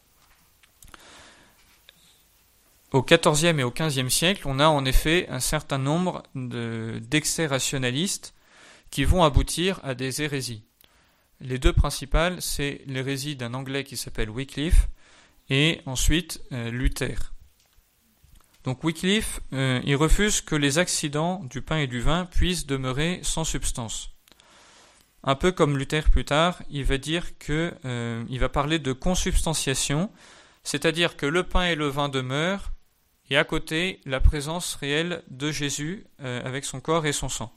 Au 2.92 3.03
XIVe 3.03 3.61
et 3.61 3.64
au 3.64 3.70
XVe 3.70 4.11
siècle, 4.11 4.42
on 4.44 4.59
a 4.59 4.68
en 4.68 4.85
effet 4.85 5.26
un 5.31 5.40
certain 5.40 5.79
nombre 5.79 6.22
d'excès 6.35 7.46
rationalistes 7.46 8.35
qui 8.90 9.05
vont 9.05 9.24
aboutir 9.24 9.81
à 9.85 9.94
des 9.94 10.20
hérésies. 10.20 10.64
Les 11.40 11.59
deux 11.59 11.72
principales, 11.72 12.42
c'est 12.42 12.83
l'hérésie 12.87 13.35
d'un 13.35 13.55
Anglais 13.55 13.85
qui 13.85 13.96
s'appelle 13.96 14.29
Wycliffe 14.29 14.88
et 15.48 15.81
ensuite 15.87 16.42
euh, 16.53 16.70
Luther. 16.70 17.33
Donc 18.64 18.85
Wycliffe, 18.85 19.40
euh, 19.55 19.81
il 19.85 19.96
refuse 19.96 20.42
que 20.42 20.55
les 20.55 20.79
accidents 20.79 21.42
du 21.44 21.62
pain 21.62 21.79
et 21.79 21.87
du 21.87 22.00
vin 22.00 22.26
puissent 22.26 22.66
demeurer 22.66 23.20
sans 23.22 23.44
substance. 23.44 24.11
Un 25.24 25.35
peu 25.35 25.50
comme 25.50 25.79
Luther 25.79 26.11
plus 26.11 26.26
tard, 26.26 26.62
il 26.68 26.85
va 26.85 26.98
dire 26.98 27.38
que 27.38 27.72
euh, 27.87 28.22
il 28.29 28.38
va 28.38 28.50
parler 28.50 28.79
de 28.79 28.92
consubstantiation, 28.92 30.11
c'est-à-dire 30.62 31.16
que 31.16 31.26
le 31.26 31.42
pain 31.42 31.64
et 31.64 31.74
le 31.74 31.88
vin 31.88 32.11
demeurent, 32.11 32.70
et 33.31 33.38
à 33.38 33.44
côté 33.44 34.00
la 34.05 34.20
présence 34.20 34.74
réelle 34.74 35.22
de 35.31 35.53
Jésus 35.53 36.05
avec 36.18 36.64
son 36.64 36.81
corps 36.81 37.07
et 37.07 37.12
son 37.12 37.29
sang. 37.29 37.53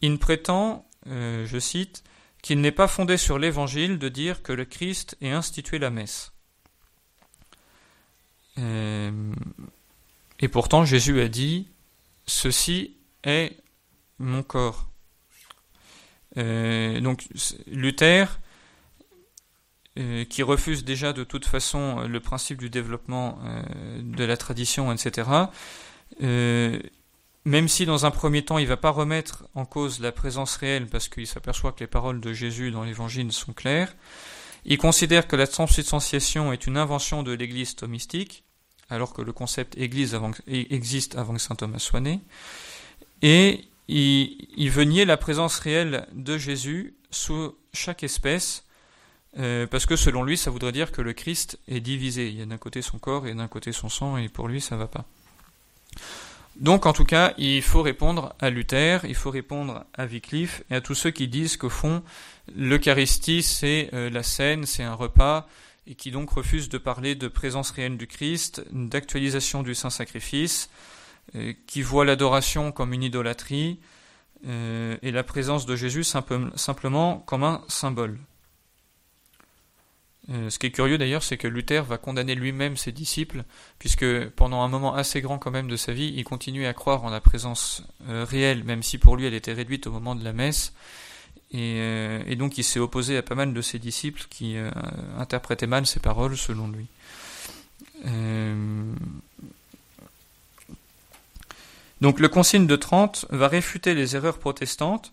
Il 0.00 0.18
prétend, 0.18 0.84
euh, 1.06 1.46
je 1.46 1.58
cite, 1.58 2.04
qu'il 2.42 2.60
n'est 2.60 2.72
pas 2.72 2.88
fondé 2.88 3.16
sur 3.16 3.38
l'évangile 3.38 3.98
de 3.98 4.08
dire 4.08 4.42
que 4.42 4.52
le 4.52 4.64
Christ 4.64 5.16
ait 5.20 5.30
institué 5.30 5.78
la 5.78 5.90
messe. 5.90 6.32
Euh, 8.58 9.32
et 10.40 10.48
pourtant 10.48 10.84
Jésus 10.84 11.20
a 11.20 11.28
dit, 11.28 11.68
ceci 12.26 12.96
est 13.24 13.56
mon 14.18 14.42
corps. 14.42 14.88
donc 16.36 17.28
Luther 17.66 18.26
euh, 19.98 20.24
qui 20.24 20.42
refuse 20.42 20.84
déjà 20.86 21.12
de 21.12 21.22
toute 21.22 21.44
façon 21.44 21.98
euh, 21.98 22.08
le 22.08 22.18
principe 22.18 22.56
du 22.56 22.70
développement 22.70 23.38
euh, 23.44 24.00
de 24.00 24.24
la 24.24 24.38
tradition, 24.38 24.90
etc. 24.90 25.28
même 27.44 27.68
si 27.68 27.86
dans 27.86 28.06
un 28.06 28.10
premier 28.10 28.44
temps 28.44 28.58
il 28.58 28.64
ne 28.64 28.68
va 28.68 28.76
pas 28.76 28.90
remettre 28.90 29.44
en 29.54 29.64
cause 29.64 30.00
la 30.00 30.12
présence 30.12 30.56
réelle 30.56 30.86
parce 30.86 31.08
qu'il 31.08 31.26
s'aperçoit 31.26 31.72
que 31.72 31.80
les 31.80 31.86
paroles 31.86 32.20
de 32.20 32.32
Jésus 32.32 32.70
dans 32.70 32.84
l'Évangile 32.84 33.32
sont 33.32 33.52
claires, 33.52 33.94
il 34.64 34.78
considère 34.78 35.26
que 35.26 35.36
la 35.36 35.46
transubstantiation 35.46 36.52
est 36.52 36.66
une 36.66 36.76
invention 36.76 37.22
de 37.22 37.32
l'Église 37.32 37.74
thomistique, 37.74 38.44
alors 38.90 39.12
que 39.12 39.22
le 39.22 39.32
concept 39.32 39.76
Église 39.76 40.16
existe 40.46 41.16
avant 41.16 41.34
que 41.34 41.40
saint 41.40 41.56
Thomas 41.56 41.80
soit 41.80 42.00
né, 42.00 42.20
et 43.22 43.64
il, 43.88 44.70
veut 44.70 44.84
nier 44.84 45.04
la 45.04 45.16
présence 45.16 45.58
réelle 45.58 46.06
de 46.12 46.38
Jésus 46.38 46.94
sous 47.10 47.54
chaque 47.72 48.02
espèce, 48.02 48.64
euh, 49.38 49.66
parce 49.66 49.86
que 49.86 49.96
selon 49.96 50.22
lui, 50.22 50.36
ça 50.36 50.50
voudrait 50.50 50.72
dire 50.72 50.92
que 50.92 51.02
le 51.02 51.12
Christ 51.12 51.58
est 51.68 51.80
divisé. 51.80 52.28
Il 52.28 52.38
y 52.38 52.42
a 52.42 52.46
d'un 52.46 52.58
côté 52.58 52.82
son 52.82 52.98
corps 52.98 53.26
et 53.26 53.34
d'un 53.34 53.48
côté 53.48 53.72
son 53.72 53.88
sang, 53.88 54.16
et 54.16 54.28
pour 54.28 54.48
lui, 54.48 54.60
ça 54.60 54.76
va 54.76 54.86
pas. 54.86 55.04
Donc, 56.56 56.86
en 56.86 56.92
tout 56.92 57.04
cas, 57.04 57.32
il 57.38 57.62
faut 57.62 57.82
répondre 57.82 58.34
à 58.38 58.50
Luther, 58.50 59.04
il 59.04 59.14
faut 59.14 59.30
répondre 59.30 59.84
à 59.94 60.04
Wycliffe 60.04 60.62
et 60.70 60.74
à 60.74 60.80
tous 60.80 60.94
ceux 60.94 61.10
qui 61.10 61.28
disent 61.28 61.56
qu'au 61.56 61.70
fond, 61.70 62.02
l'Eucharistie, 62.54 63.42
c'est 63.42 63.88
euh, 63.94 64.10
la 64.10 64.22
scène, 64.22 64.66
c'est 64.66 64.82
un 64.82 64.94
repas, 64.94 65.48
et 65.86 65.94
qui 65.94 66.10
donc 66.10 66.30
refusent 66.30 66.68
de 66.68 66.78
parler 66.78 67.14
de 67.14 67.28
présence 67.28 67.70
réelle 67.70 67.96
du 67.96 68.06
Christ, 68.06 68.64
d'actualisation 68.70 69.62
du 69.62 69.74
Saint-Sacrifice, 69.74 70.68
euh, 71.34 71.54
qui 71.66 71.82
voient 71.82 72.04
l'adoration 72.04 72.70
comme 72.70 72.92
une 72.92 73.02
idolâtrie, 73.02 73.80
et 74.44 75.12
la 75.12 75.22
présence 75.22 75.66
de 75.66 75.76
Jésus 75.76 76.02
simplement 76.02 77.20
comme 77.20 77.44
un 77.44 77.62
symbole. 77.68 78.18
Euh, 80.32 80.50
ce 80.50 80.58
qui 80.58 80.66
est 80.66 80.70
curieux 80.70 80.98
d'ailleurs, 80.98 81.22
c'est 81.22 81.36
que 81.36 81.48
Luther 81.48 81.84
va 81.84 81.98
condamner 81.98 82.34
lui-même 82.34 82.76
ses 82.76 82.92
disciples, 82.92 83.44
puisque 83.78 84.28
pendant 84.30 84.62
un 84.62 84.68
moment 84.68 84.94
assez 84.94 85.20
grand 85.20 85.38
quand 85.38 85.50
même 85.50 85.68
de 85.68 85.76
sa 85.76 85.92
vie, 85.92 86.12
il 86.16 86.24
continuait 86.24 86.66
à 86.66 86.72
croire 86.72 87.04
en 87.04 87.10
la 87.10 87.20
présence 87.20 87.82
euh, 88.08 88.24
réelle, 88.24 88.64
même 88.64 88.82
si 88.82 88.98
pour 88.98 89.16
lui 89.16 89.26
elle 89.26 89.34
était 89.34 89.52
réduite 89.52 89.86
au 89.86 89.90
moment 89.90 90.14
de 90.14 90.24
la 90.24 90.32
messe. 90.32 90.72
Et, 91.52 91.76
euh, 91.80 92.34
donc 92.36 92.56
il 92.56 92.64
s'est 92.64 92.80
opposé 92.80 93.16
à 93.18 93.22
pas 93.22 93.34
mal 93.34 93.52
de 93.52 93.62
ses 93.62 93.78
disciples 93.78 94.24
qui 94.30 94.56
interprétaient 95.18 95.66
mal 95.66 95.86
ses 95.86 96.00
paroles 96.00 96.36
selon 96.36 96.68
lui. 96.68 96.86
Donc 102.00 102.18
le 102.18 102.28
Concile 102.28 102.66
de 102.66 102.74
Trente 102.74 103.26
va 103.30 103.48
réfuter 103.48 103.94
les 103.94 104.16
erreurs 104.16 104.38
protestantes 104.38 105.12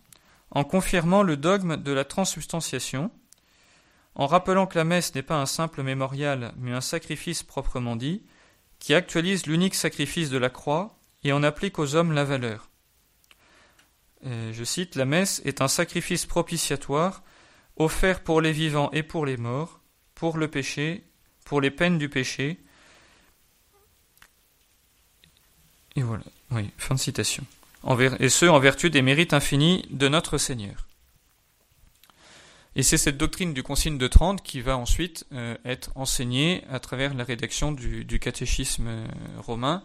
en 0.51 0.63
confirmant 0.63 1.21
le 1.21 1.37
dogme 1.37 1.77
de 1.77 1.91
la 1.91 2.03
transubstantiation, 2.03 3.11
en 4.15 4.27
rappelant 4.27 4.67
que 4.67 4.77
la 4.77 4.83
messe 4.83 5.15
n'est 5.15 5.23
pas 5.23 5.39
un 5.39 5.45
simple 5.45 5.83
mémorial, 5.83 6.53
mais 6.57 6.71
un 6.71 6.81
sacrifice 6.81 7.43
proprement 7.43 7.95
dit, 7.95 8.23
qui 8.79 8.93
actualise 8.93 9.45
l'unique 9.45 9.75
sacrifice 9.75 10.29
de 10.29 10.37
la 10.37 10.49
croix 10.49 10.97
et 11.23 11.33
en 11.33 11.43
applique 11.43 11.79
aux 11.79 11.95
hommes 11.95 12.13
la 12.13 12.23
valeur. 12.23 12.69
je 14.23 14.63
cite, 14.63 14.95
La 14.95 15.05
messe 15.05 15.41
est 15.45 15.61
un 15.61 15.67
sacrifice 15.67 16.25
propitiatoire, 16.25 17.23
offert 17.77 18.23
pour 18.23 18.41
les 18.41 18.51
vivants 18.51 18.89
et 18.91 19.03
pour 19.03 19.25
les 19.25 19.37
morts, 19.37 19.81
pour 20.15 20.37
le 20.37 20.49
péché, 20.49 21.05
pour 21.45 21.61
les 21.61 21.71
peines 21.71 21.97
du 21.97 22.09
péché. 22.09 22.59
Et 25.95 26.01
voilà, 26.01 26.23
oui, 26.51 26.69
fin 26.77 26.95
de 26.95 26.99
citation. 26.99 27.43
et 28.19 28.29
ce, 28.29 28.45
en 28.45 28.59
vertu 28.59 28.89
des 28.89 29.01
mérites 29.01 29.33
infinis 29.33 29.85
de 29.89 30.07
notre 30.07 30.37
Seigneur. 30.37 30.88
Et 32.79 32.81
c'est 32.81 32.97
cette 32.97 33.17
doctrine 33.17 33.53
du 33.53 33.61
Concile 33.61 33.97
de 33.97 34.07
Trente 34.07 34.41
qui 34.41 34.61
va 34.61 34.77
ensuite 34.77 35.25
euh, 35.33 35.57
être 35.65 35.91
enseignée 35.95 36.63
à 36.71 36.79
travers 36.79 37.13
la 37.13 37.25
rédaction 37.25 37.73
du, 37.73 38.19
catéchisme 38.21 38.87
euh, 38.87 39.05
romain 39.37 39.83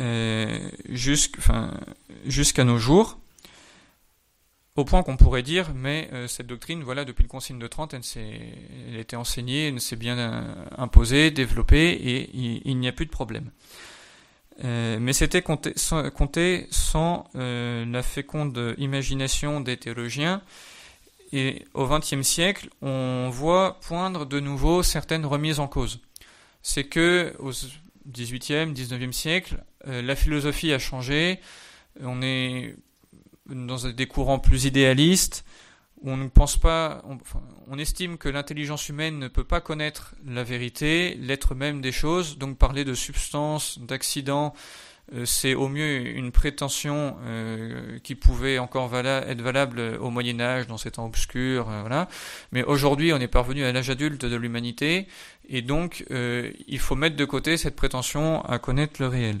euh, 0.00 0.68
jusqu'à 0.88 2.64
nos 2.64 2.76
jours, 2.76 3.20
au 4.74 4.84
point 4.84 5.04
qu'on 5.04 5.16
pourrait 5.16 5.44
dire, 5.44 5.72
mais 5.76 6.10
cette 6.26 6.48
doctrine, 6.48 6.82
voilà, 6.82 7.04
depuis 7.04 7.22
le 7.22 7.28
Concile 7.28 7.60
de 7.60 7.68
Trente, 7.68 7.94
elle, 7.94 8.02
elle 8.88 8.96
a 8.96 8.98
été 8.98 9.14
enseignée, 9.14 9.68
elle 9.68 9.80
s'est 9.80 9.94
bien 9.94 10.56
imposée, 10.76 11.30
développée, 11.30 11.90
et 11.90 12.30
il, 12.34 12.78
n'y 12.80 12.88
a 12.88 12.92
plus 12.92 13.06
de 13.06 13.12
problème. 13.12 13.52
mais 14.64 15.12
c'était 15.12 15.42
compté, 15.42 15.72
sans 16.70 17.28
la 17.34 18.02
féconde 18.02 18.74
imagination 18.76 19.60
des 19.60 19.76
théologiens, 19.76 20.42
et 21.32 21.64
au 21.74 21.86
XXe 21.86 22.22
siècle, 22.22 22.70
on 22.80 23.28
voit 23.30 23.78
poindre 23.80 24.24
de 24.24 24.40
nouveau 24.40 24.82
certaines 24.82 25.26
remises 25.26 25.60
en 25.60 25.68
cause. 25.68 26.00
C'est 26.62 26.84
que 26.84 27.34
au 27.38 27.50
XVIIIe, 28.06 28.72
XIXe 28.72 29.16
siècle, 29.16 29.62
euh, 29.86 30.00
la 30.00 30.16
philosophie 30.16 30.72
a 30.72 30.78
changé. 30.78 31.40
On 32.00 32.22
est 32.22 32.76
dans 33.46 33.76
des 33.90 34.06
courants 34.06 34.38
plus 34.38 34.64
idéalistes. 34.64 35.44
on 36.02 36.16
ne 36.16 36.28
pense 36.28 36.56
pas, 36.56 37.02
on 37.66 37.78
estime 37.78 38.18
que 38.18 38.28
l'intelligence 38.28 38.88
humaine 38.88 39.18
ne 39.18 39.28
peut 39.28 39.44
pas 39.44 39.60
connaître 39.60 40.14
la 40.24 40.44
vérité, 40.44 41.14
l'être 41.20 41.54
même 41.54 41.80
des 41.80 41.92
choses. 41.92 42.38
Donc 42.38 42.56
parler 42.56 42.84
de 42.84 42.94
substance, 42.94 43.78
d'accident, 43.80 44.54
c'est 45.24 45.54
au 45.54 45.68
mieux 45.68 46.16
une 46.16 46.32
prétention 46.32 47.16
euh, 47.22 47.98
qui 48.00 48.14
pouvait 48.14 48.58
encore 48.58 48.94
être 48.96 49.40
valable 49.40 49.80
au 50.00 50.10
Moyen 50.10 50.40
Âge, 50.40 50.66
dans 50.66 50.76
ces 50.76 50.90
temps 50.90 51.06
obscurs, 51.06 51.68
euh, 51.70 51.80
voilà. 51.80 52.08
Mais 52.52 52.62
aujourd'hui, 52.62 53.12
on 53.12 53.18
est 53.18 53.28
parvenu 53.28 53.64
à 53.64 53.72
l'âge 53.72 53.90
adulte 53.90 54.24
de 54.24 54.36
l'humanité, 54.36 55.08
et 55.48 55.62
donc 55.62 56.04
il 56.10 56.78
faut 56.78 56.94
mettre 56.94 57.16
de 57.16 57.24
côté 57.24 57.56
cette 57.56 57.76
prétention 57.76 58.42
à 58.44 58.58
connaître 58.58 59.00
le 59.00 59.08
réel. 59.08 59.40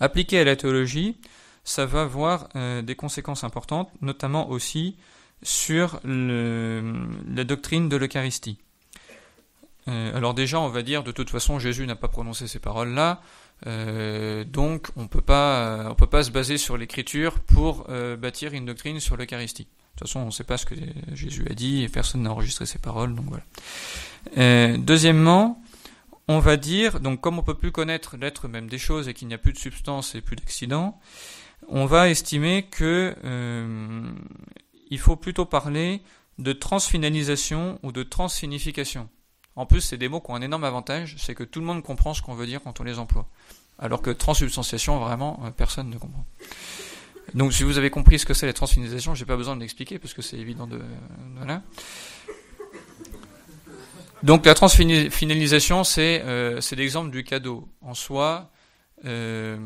Appliqué 0.00 0.38
à 0.38 0.44
la 0.44 0.56
théologie, 0.56 1.16
ça 1.64 1.84
va 1.84 2.02
avoir 2.02 2.48
des 2.82 2.94
conséquences 2.94 3.44
importantes, 3.44 3.90
notamment 4.00 4.48
aussi 4.48 4.96
sur 5.42 6.00
la 6.04 7.44
doctrine 7.44 7.90
de 7.90 7.96
l'Eucharistie. 7.96 8.58
Alors 9.86 10.34
déjà, 10.34 10.60
on 10.60 10.68
va 10.68 10.82
dire, 10.82 11.02
de 11.02 11.12
toute 11.12 11.30
façon, 11.30 11.58
Jésus 11.58 11.86
n'a 11.86 11.96
pas 11.96 12.08
prononcé 12.08 12.46
ces 12.46 12.58
paroles-là, 12.58 13.20
donc 14.44 14.88
on 14.96 15.08
peut 15.08 15.20
pas, 15.20 15.88
on 15.90 15.94
peut 15.94 16.06
pas 16.06 16.22
se 16.22 16.30
baser 16.30 16.56
sur 16.58 16.76
l'Écriture 16.76 17.40
pour 17.40 17.86
bâtir 18.18 18.54
une 18.54 18.66
doctrine 18.66 19.00
sur 19.00 19.16
l'Eucharistie. 19.16 19.64
De 19.64 19.98
toute 19.98 20.08
façon, 20.08 20.20
on 20.20 20.26
ne 20.26 20.30
sait 20.30 20.44
pas 20.44 20.56
ce 20.56 20.66
que 20.66 20.74
Jésus 21.14 21.46
a 21.50 21.54
dit 21.54 21.82
et 21.82 21.88
personne 21.88 22.22
n'a 22.22 22.30
enregistré 22.30 22.64
ses 22.64 22.78
paroles, 22.78 23.14
donc 23.14 23.26
voilà. 23.26 24.76
deuxièmement, 24.78 25.62
on 26.28 26.38
va 26.38 26.56
dire, 26.56 27.00
donc 27.00 27.20
comme 27.20 27.38
on 27.38 27.42
peut 27.42 27.54
plus 27.54 27.72
connaître 27.72 28.16
l'être 28.16 28.48
même 28.48 28.68
des 28.68 28.78
choses 28.78 29.08
et 29.08 29.14
qu'il 29.14 29.28
n'y 29.28 29.34
a 29.34 29.38
plus 29.38 29.52
de 29.52 29.58
substance 29.58 30.14
et 30.14 30.20
plus 30.20 30.36
d'accident, 30.36 30.98
on 31.68 31.86
va 31.86 32.08
estimer 32.08 32.64
que 32.64 33.14
euh, 33.24 34.02
il 34.90 34.98
faut 34.98 35.16
plutôt 35.16 35.44
parler 35.44 36.02
de 36.38 36.52
transfinalisation 36.52 37.78
ou 37.82 37.92
de 37.92 38.02
transsignification. 38.02 39.08
En 39.56 39.66
plus, 39.66 39.80
c'est 39.80 39.98
des 39.98 40.08
mots 40.08 40.20
qui 40.20 40.30
ont 40.30 40.34
un 40.34 40.42
énorme 40.42 40.64
avantage, 40.64 41.16
c'est 41.18 41.34
que 41.34 41.44
tout 41.44 41.60
le 41.60 41.66
monde 41.66 41.82
comprend 41.82 42.14
ce 42.14 42.22
qu'on 42.22 42.34
veut 42.34 42.46
dire 42.46 42.60
quand 42.62 42.80
on 42.80 42.84
les 42.84 42.98
emploie. 42.98 43.26
Alors 43.78 44.00
que 44.00 44.10
transsubstantiation, 44.10 44.98
vraiment, 44.98 45.40
euh, 45.44 45.50
personne 45.50 45.90
ne 45.90 45.98
comprend. 45.98 46.24
Donc, 47.34 47.52
si 47.52 47.62
vous 47.62 47.78
avez 47.78 47.90
compris 47.90 48.18
ce 48.18 48.26
que 48.26 48.34
c'est 48.34 48.46
la 48.46 48.52
transfinalisation, 48.52 49.14
j'ai 49.14 49.24
pas 49.24 49.36
besoin 49.36 49.56
de 49.56 49.60
l'expliquer 49.60 49.98
parce 49.98 50.14
que 50.14 50.22
c'est 50.22 50.38
évident 50.38 50.66
de, 50.66 50.80
voilà. 51.36 51.62
Donc 54.22 54.46
la 54.46 54.54
transfinalisation, 54.54 55.82
c'est 55.82 56.22
euh, 56.24 56.60
l'exemple 56.76 57.10
du 57.10 57.24
cadeau. 57.24 57.68
En 57.80 57.94
soi, 57.94 58.51
euh, 59.04 59.56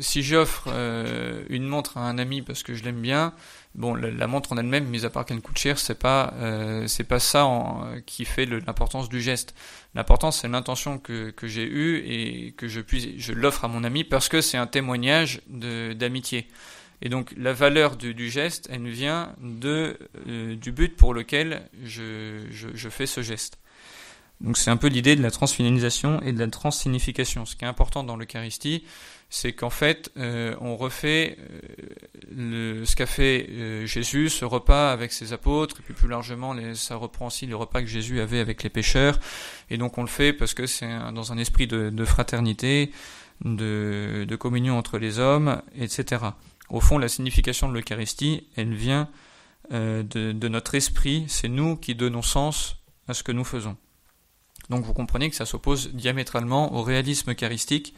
si 0.00 0.22
j'offre 0.22 0.68
euh, 0.68 1.44
une 1.50 1.66
montre 1.66 1.98
à 1.98 2.00
un 2.00 2.16
ami 2.18 2.40
parce 2.40 2.62
que 2.62 2.74
je 2.74 2.82
l'aime 2.82 3.00
bien, 3.00 3.34
bon, 3.74 3.94
la, 3.94 4.26
montre 4.26 4.52
en 4.52 4.56
elle-même, 4.56 4.86
mis 4.86 5.04
à 5.04 5.10
part 5.10 5.26
qu'elle 5.26 5.40
coûte 5.40 5.58
cher, 5.58 5.78
c'est 5.78 5.98
pas 5.98 6.32
euh, 6.36 6.86
c'est 6.86 7.04
pas 7.04 7.18
ça 7.18 7.46
qui 8.06 8.24
fait 8.24 8.46
l'importance 8.46 9.08
du 9.08 9.20
geste. 9.20 9.54
L'importance, 9.94 10.40
c'est 10.40 10.48
l'intention 10.48 10.98
que, 10.98 11.30
que 11.30 11.46
j'ai 11.46 11.64
eue 11.64 11.98
et 12.06 12.52
que 12.52 12.68
je 12.68 12.80
puisse 12.80 13.08
je 13.18 13.32
l'offre 13.32 13.64
à 13.64 13.68
mon 13.68 13.84
ami 13.84 14.02
parce 14.04 14.28
que 14.28 14.40
c'est 14.40 14.56
un 14.58 14.66
témoignage 14.66 15.42
d'amitié. 15.46 16.48
Et 17.02 17.10
donc 17.10 17.34
la 17.36 17.52
valeur 17.52 17.96
du, 17.96 18.14
du, 18.14 18.30
geste, 18.30 18.68
elle 18.72 18.88
vient 18.88 19.34
de 19.40 19.98
du 20.26 20.72
but 20.72 20.96
pour 20.96 21.12
lequel 21.12 21.68
je, 21.82 22.46
je, 22.50 22.68
je 22.72 22.88
fais 22.88 23.06
ce 23.06 23.20
geste. 23.20 23.58
Donc 24.40 24.58
c'est 24.58 24.70
un 24.70 24.76
peu 24.76 24.88
l'idée 24.88 25.16
de 25.16 25.22
la 25.22 25.30
transfinalisation 25.30 26.20
et 26.22 26.32
de 26.32 26.38
la 26.38 26.48
transsignification. 26.48 27.46
Ce 27.46 27.56
qui 27.56 27.64
est 27.64 27.68
important 27.68 28.04
dans 28.04 28.16
l'Eucharistie, 28.16 28.84
c'est 29.30 29.52
qu'en 29.52 29.70
fait, 29.70 30.12
euh, 30.16 30.54
on 30.60 30.76
refait 30.76 31.38
euh, 32.36 32.84
ce 32.84 32.94
qu'a 32.94 33.06
fait 33.06 33.48
euh, 33.50 33.86
Jésus, 33.86 34.28
ce 34.28 34.44
repas 34.44 34.92
avec 34.92 35.12
ses 35.12 35.32
apôtres, 35.32 35.80
et 35.80 35.82
puis 35.82 35.94
plus 35.94 36.08
largement, 36.08 36.54
ça 36.74 36.96
reprend 36.96 37.26
aussi 37.26 37.46
le 37.46 37.56
repas 37.56 37.80
que 37.80 37.86
Jésus 37.86 38.20
avait 38.20 38.38
avec 38.38 38.62
les 38.62 38.70
pécheurs. 38.70 39.18
Et 39.70 39.76
donc 39.76 39.98
on 39.98 40.02
le 40.02 40.08
fait 40.08 40.32
parce 40.32 40.54
que 40.54 40.66
c'est 40.66 40.88
dans 41.12 41.32
un 41.32 41.38
esprit 41.38 41.66
de, 41.66 42.04
fraternité, 42.04 42.92
de, 43.44 44.36
communion 44.38 44.78
entre 44.78 44.98
les 44.98 45.18
hommes, 45.18 45.62
etc. 45.76 46.22
Au 46.68 46.80
fond, 46.80 46.98
la 46.98 47.08
signification 47.08 47.68
de 47.68 47.74
l'Eucharistie, 47.74 48.46
elle 48.56 48.74
vient 48.74 49.08
de 49.70 50.48
notre 50.48 50.74
esprit. 50.74 51.24
C'est 51.28 51.48
nous 51.48 51.76
qui 51.76 51.94
donnons 51.94 52.22
sens 52.22 52.76
à 53.08 53.14
ce 53.14 53.22
que 53.22 53.32
nous 53.32 53.44
faisons. 53.44 53.76
Donc 54.70 54.84
vous 54.84 54.94
comprenez 54.94 55.30
que 55.30 55.36
ça 55.36 55.46
s'oppose 55.46 55.92
diamétralement 55.92 56.74
au 56.74 56.82
réalisme 56.82 57.32
eucharistique 57.32 57.94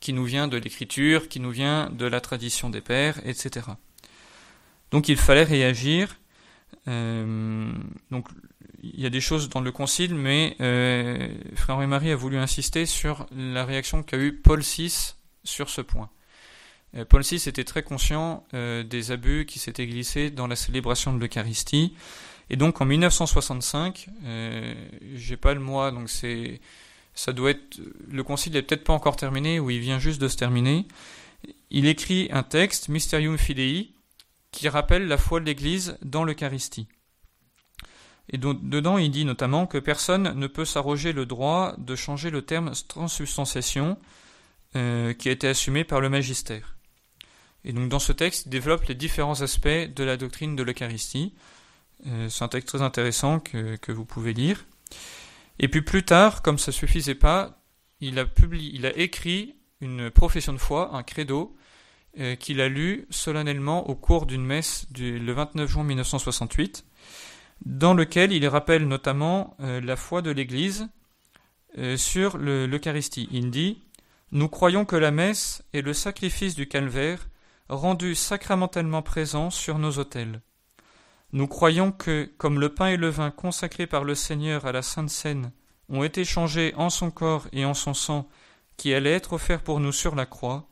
qui 0.00 0.12
nous 0.12 0.24
vient 0.24 0.48
de 0.48 0.56
l'écriture, 0.56 1.28
qui 1.28 1.40
nous 1.40 1.50
vient 1.50 1.90
de 1.90 2.06
la 2.06 2.20
tradition 2.20 2.70
des 2.70 2.80
pères, 2.80 3.20
etc. 3.26 3.66
Donc 4.90 5.08
il 5.08 5.16
fallait 5.16 5.44
réagir. 5.44 6.16
Euh, 6.88 7.70
donc 8.10 8.28
il 8.82 8.98
y 8.98 9.06
a 9.06 9.10
des 9.10 9.20
choses 9.20 9.50
dans 9.50 9.60
le 9.60 9.70
concile, 9.72 10.14
mais 10.14 10.56
euh, 10.60 11.28
Frère 11.54 11.76
Henri-Marie 11.76 12.10
a 12.10 12.16
voulu 12.16 12.38
insister 12.38 12.86
sur 12.86 13.26
la 13.36 13.64
réaction 13.64 14.02
qu'a 14.02 14.16
eue 14.16 14.32
Paul 14.32 14.60
VI 14.60 15.14
sur 15.44 15.68
ce 15.68 15.82
point. 15.82 16.08
Euh, 16.96 17.04
Paul 17.04 17.22
VI 17.22 17.36
était 17.46 17.64
très 17.64 17.82
conscient 17.82 18.44
des 18.52 19.10
abus 19.10 19.44
qui 19.46 19.58
s'étaient 19.58 19.86
glissés 19.86 20.30
dans 20.30 20.46
la 20.46 20.56
célébration 20.56 21.12
de 21.12 21.20
l'Eucharistie. 21.20 21.94
Et 22.50 22.56
donc 22.56 22.80
en 22.80 22.84
1965, 22.84 24.08
euh, 24.24 24.74
j'ai 25.14 25.36
pas 25.36 25.54
le 25.54 25.60
mois, 25.60 25.92
donc 25.92 26.10
c'est, 26.10 26.60
ça 27.14 27.32
doit 27.32 27.50
être, 27.50 27.80
le 28.08 28.22
concile 28.24 28.52
n'est 28.54 28.62
peut-être 28.62 28.84
pas 28.84 28.92
encore 28.92 29.16
terminé 29.16 29.60
ou 29.60 29.70
il 29.70 29.78
vient 29.78 30.00
juste 30.00 30.20
de 30.20 30.26
se 30.26 30.36
terminer. 30.36 30.86
Il 31.70 31.86
écrit 31.86 32.28
un 32.32 32.42
texte, 32.42 32.88
Mysterium 32.88 33.38
Fidei, 33.38 33.92
qui 34.50 34.68
rappelle 34.68 35.06
la 35.06 35.16
foi 35.16 35.38
de 35.38 35.44
l'Église 35.46 35.96
dans 36.02 36.24
l'Eucharistie. 36.24 36.88
Et 38.32 38.38
donc, 38.38 38.68
dedans, 38.68 38.98
il 38.98 39.10
dit 39.10 39.24
notamment 39.24 39.66
que 39.66 39.78
personne 39.78 40.32
ne 40.38 40.46
peut 40.46 40.64
s'arroger 40.64 41.12
le 41.12 41.26
droit 41.26 41.74
de 41.78 41.96
changer 41.96 42.30
le 42.30 42.42
terme 42.42 42.72
transubstantiation 42.88 43.96
euh, 44.76 45.12
qui 45.14 45.28
a 45.28 45.32
été 45.32 45.48
assumé 45.48 45.84
par 45.84 46.00
le 46.00 46.08
magistère. 46.08 46.76
Et 47.64 47.72
donc, 47.72 47.88
dans 47.88 47.98
ce 47.98 48.12
texte, 48.12 48.46
il 48.46 48.50
développe 48.50 48.84
les 48.84 48.94
différents 48.94 49.40
aspects 49.42 49.68
de 49.68 50.04
la 50.04 50.16
doctrine 50.16 50.56
de 50.56 50.62
l'Eucharistie. 50.62 51.34
Euh, 52.06 52.28
c'est 52.28 52.44
un 52.44 52.48
texte 52.48 52.68
très 52.68 52.82
intéressant 52.82 53.40
que, 53.40 53.92
vous 53.92 54.04
pouvez 54.04 54.32
lire. 54.32 54.64
Et 55.58 55.68
puis 55.68 55.82
plus 55.82 56.04
tard, 56.04 56.42
comme 56.42 56.58
ça 56.58 56.72
suffisait 56.72 57.14
pas, 57.14 57.62
il 58.00 58.18
a, 58.18 58.24
publié, 58.24 58.70
il 58.74 58.86
a 58.86 58.96
écrit 58.96 59.56
une 59.80 60.10
profession 60.10 60.52
de 60.52 60.58
foi, 60.58 60.94
un 60.94 61.02
credo, 61.02 61.54
euh, 62.18 62.34
qu'il 62.34 62.60
a 62.60 62.68
lu 62.68 63.06
solennellement 63.10 63.88
au 63.88 63.94
cours 63.94 64.26
d'une 64.26 64.44
messe 64.44 64.90
du, 64.90 65.18
le 65.18 65.32
29 65.32 65.70
juin 65.70 65.84
1968, 65.84 66.84
dans 67.66 67.94
lequel 67.94 68.32
il 68.32 68.46
rappelle 68.48 68.88
notamment 68.88 69.56
euh, 69.60 69.80
la 69.80 69.96
foi 69.96 70.22
de 70.22 70.30
l'Église 70.30 70.88
sur 71.96 72.36
l'Eucharistie. 72.36 73.28
Il 73.30 73.52
dit 73.52 73.80
Nous 74.32 74.48
croyons 74.48 74.84
que 74.84 74.96
la 74.96 75.12
messe 75.12 75.62
est 75.72 75.82
le 75.82 75.92
sacrifice 75.92 76.56
du 76.56 76.66
calvaire 76.66 77.28
rendu 77.68 78.16
sacramentellement 78.16 79.02
présent 79.02 79.50
sur 79.50 79.78
nos 79.78 79.92
autels. 79.92 80.40
Nous 81.32 81.46
croyons 81.46 81.92
que, 81.92 82.30
comme 82.38 82.58
le 82.58 82.74
pain 82.74 82.88
et 82.88 82.96
le 82.96 83.08
vin 83.08 83.30
consacrés 83.30 83.86
par 83.86 84.04
le 84.04 84.14
Seigneur 84.14 84.66
à 84.66 84.72
la 84.72 84.82
Sainte 84.82 85.10
Seine 85.10 85.52
ont 85.88 86.02
été 86.02 86.24
changés 86.24 86.72
en 86.76 86.90
son 86.90 87.10
corps 87.10 87.46
et 87.52 87.64
en 87.64 87.74
son 87.74 87.94
sang 87.94 88.28
qui 88.76 88.94
allait 88.94 89.12
être 89.12 89.34
offert 89.34 89.62
pour 89.62 89.80
nous 89.80 89.92
sur 89.92 90.14
la 90.14 90.26
croix, 90.26 90.70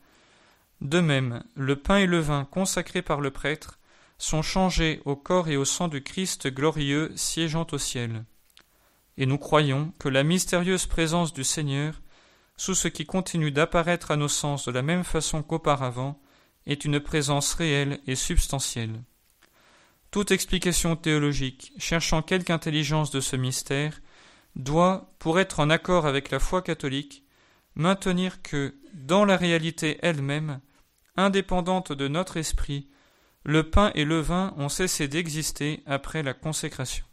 de 0.81 1.01
même, 1.01 1.43
le 1.55 1.75
pain 1.75 1.97
et 1.97 2.05
le 2.05 2.19
vin 2.19 2.45
consacrés 2.45 3.01
par 3.01 3.19
le 3.19 3.31
prêtre 3.31 3.79
sont 4.17 4.41
changés 4.41 5.01
au 5.05 5.15
corps 5.15 5.49
et 5.49 5.57
au 5.57 5.65
sang 5.65 5.87
du 5.89 6.01
Christ 6.01 6.47
glorieux 6.47 7.11
siégeant 7.15 7.67
au 7.71 7.77
ciel. 7.77 8.23
Et 9.17 9.25
nous 9.25 9.37
croyons 9.37 9.93
que 9.99 10.07
la 10.07 10.23
mystérieuse 10.23 10.85
présence 10.85 11.33
du 11.33 11.43
Seigneur, 11.43 12.01
sous 12.55 12.75
ce 12.75 12.87
qui 12.87 13.05
continue 13.05 13.51
d'apparaître 13.51 14.11
à 14.11 14.15
nos 14.15 14.29
sens 14.29 14.65
de 14.65 14.71
la 14.71 14.81
même 14.81 15.03
façon 15.03 15.43
qu'auparavant, 15.43 16.21
est 16.65 16.85
une 16.85 16.99
présence 16.99 17.53
réelle 17.53 17.99
et 18.07 18.15
substantielle. 18.15 19.01
Toute 20.11 20.31
explication 20.31 20.95
théologique 20.95 21.71
cherchant 21.77 22.21
quelque 22.21 22.49
intelligence 22.49 23.11
de 23.11 23.19
ce 23.19 23.35
mystère 23.35 24.01
doit, 24.55 25.13
pour 25.19 25.39
être 25.39 25.59
en 25.59 25.69
accord 25.69 26.07
avec 26.07 26.31
la 26.31 26.39
foi 26.39 26.61
catholique, 26.61 27.23
maintenir 27.75 28.41
que, 28.41 28.75
dans 28.93 29.23
la 29.23 29.37
réalité 29.37 29.99
elle-même, 30.01 30.59
indépendante 31.15 31.91
de 31.91 32.07
notre 32.07 32.37
esprit, 32.37 32.87
le 33.43 33.69
pain 33.69 33.91
et 33.95 34.03
le 34.03 34.19
vin 34.19 34.53
ont 34.57 34.69
cessé 34.69 35.07
d'exister 35.07 35.83
après 35.85 36.23
la 36.23 36.33
consécration. 36.33 37.05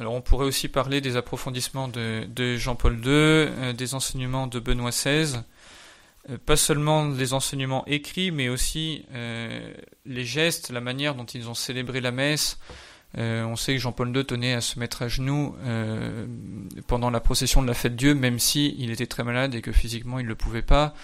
Alors 0.00 0.14
on 0.14 0.20
pourrait 0.20 0.46
aussi 0.46 0.68
parler 0.68 1.00
des 1.00 1.16
approfondissements 1.16 1.88
de, 1.88 2.56
Jean-Paul 2.56 2.94
II, 2.94 3.02
euh, 3.06 3.72
des 3.72 3.94
enseignements 3.94 4.46
de 4.46 4.60
Benoît 4.60 4.90
XVI, 4.90 5.40
pas 6.36 6.56
seulement 6.56 7.08
les 7.08 7.32
enseignements 7.32 7.86
écrits, 7.86 8.30
mais 8.30 8.48
aussi 8.48 9.04
euh, 9.14 9.72
les 10.04 10.24
gestes, 10.24 10.70
la 10.70 10.80
manière 10.80 11.14
dont 11.14 11.24
ils 11.24 11.48
ont 11.48 11.54
célébré 11.54 12.00
la 12.00 12.10
messe. 12.10 12.58
Euh, 13.16 13.44
on 13.44 13.56
sait 13.56 13.72
que 13.72 13.80
Jean-Paul 13.80 14.14
II 14.14 14.24
tenait 14.24 14.52
à 14.52 14.60
se 14.60 14.78
mettre 14.78 15.02
à 15.02 15.08
genoux 15.08 15.56
pendant 16.86 17.08
la 17.08 17.20
procession 17.20 17.62
de 17.62 17.66
la 17.66 17.74
fête 17.74 17.96
Dieu, 17.96 18.14
même 18.14 18.38
si 18.38 18.76
il 18.78 18.90
était 18.90 19.06
très 19.06 19.24
malade 19.24 19.54
et 19.54 19.62
que 19.62 19.72
physiquement 19.72 20.18
il 20.18 20.24
ne 20.24 20.28
le 20.28 20.34
pouvait 20.34 20.62
pas. 20.62 20.94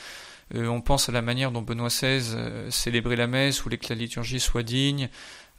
on 0.55 0.83
pense 0.83 1.09
à 1.09 1.13
la 1.13 1.23
manière 1.23 1.51
dont 1.51 1.63
Benoît 1.63 1.89
XVI 1.89 2.71
célébrait 2.71 3.17
la 3.17 3.27
messe, 3.27 3.63
voulait 3.63 3.79
que 3.79 3.89
la 3.89 3.95
liturgie 3.95 4.41
soit 4.41 4.63
digne. 4.63 5.09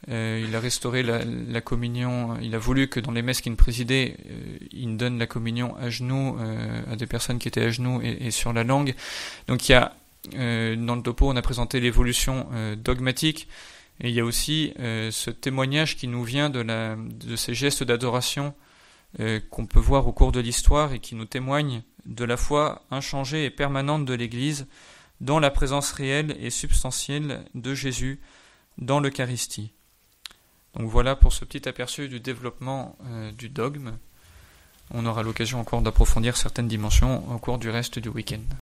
Euh, 0.08 0.44
il 0.46 0.54
a 0.54 0.60
restauré 0.60 1.02
la, 1.02 1.60
communion. 1.60 2.38
Il 2.40 2.54
a 2.54 2.58
voulu 2.58 2.88
que 2.88 3.00
dans 3.00 3.12
les 3.12 3.22
messes 3.22 3.40
qu'il 3.40 3.56
présidait, 3.56 4.16
euh, 4.30 4.58
il 4.70 4.96
donne 4.96 5.18
la 5.18 5.26
communion 5.26 5.76
à 5.76 5.90
genoux 5.90 6.36
euh, 6.38 6.82
à 6.90 6.96
des 6.96 7.06
personnes 7.06 7.38
qui 7.38 7.48
étaient 7.48 7.62
à 7.62 7.70
genoux 7.70 8.00
et, 8.02 8.30
sur 8.30 8.52
la 8.52 8.64
langue. 8.64 8.94
Donc 9.48 9.68
il 9.68 9.72
y 9.72 9.74
a 9.74 9.94
dans 10.32 10.96
le 10.96 11.02
topo, 11.02 11.30
on 11.30 11.36
a 11.36 11.42
présenté 11.42 11.78
l'évolution 11.78 12.48
dogmatique. 12.76 13.46
Et 14.00 14.08
il 14.08 14.14
y 14.14 14.18
a 14.18 14.24
aussi 14.24 14.74
ce 14.76 15.30
témoignage 15.30 15.96
qui 15.96 16.08
nous 16.08 16.24
vient 16.24 16.50
de, 16.50 16.64
de 16.64 17.36
ces 17.36 17.54
gestes 17.54 17.84
d'adoration 17.84 18.52
qu'on 19.50 19.66
peut 19.66 19.78
voir 19.78 20.08
au 20.08 20.12
cours 20.12 20.32
de 20.32 20.40
l'histoire 20.40 20.92
et 20.92 20.98
qui 20.98 21.14
nous 21.14 21.26
témoignent 21.26 21.82
de 22.06 22.24
la 22.24 22.36
foi 22.36 22.84
inchangée 22.90 23.44
et 23.44 23.50
permanente 23.50 24.04
de 24.04 24.14
l'Église 24.14 24.66
dans 25.20 25.38
la 25.38 25.52
présence 25.52 25.92
réelle 25.92 26.36
et 26.40 26.50
substantielle 26.50 27.44
de 27.54 27.72
Jésus 27.74 28.20
dans 28.78 28.98
l'Eucharistie. 28.98 29.75
Donc 30.76 30.88
voilà 30.88 31.16
pour 31.16 31.32
ce 31.32 31.44
petit 31.44 31.68
aperçu 31.68 32.08
du 32.08 32.20
développement 32.20 32.96
euh, 33.06 33.32
du 33.32 33.48
dogme. 33.48 33.92
On 34.92 35.06
aura 35.06 35.22
l'occasion 35.22 35.58
encore 35.58 35.82
d'approfondir 35.82 36.36
certaines 36.36 36.68
dimensions 36.68 37.28
au 37.32 37.38
cours 37.38 37.58
du 37.58 37.70
reste 37.70 37.98
du 37.98 38.08
week-end. 38.08 38.56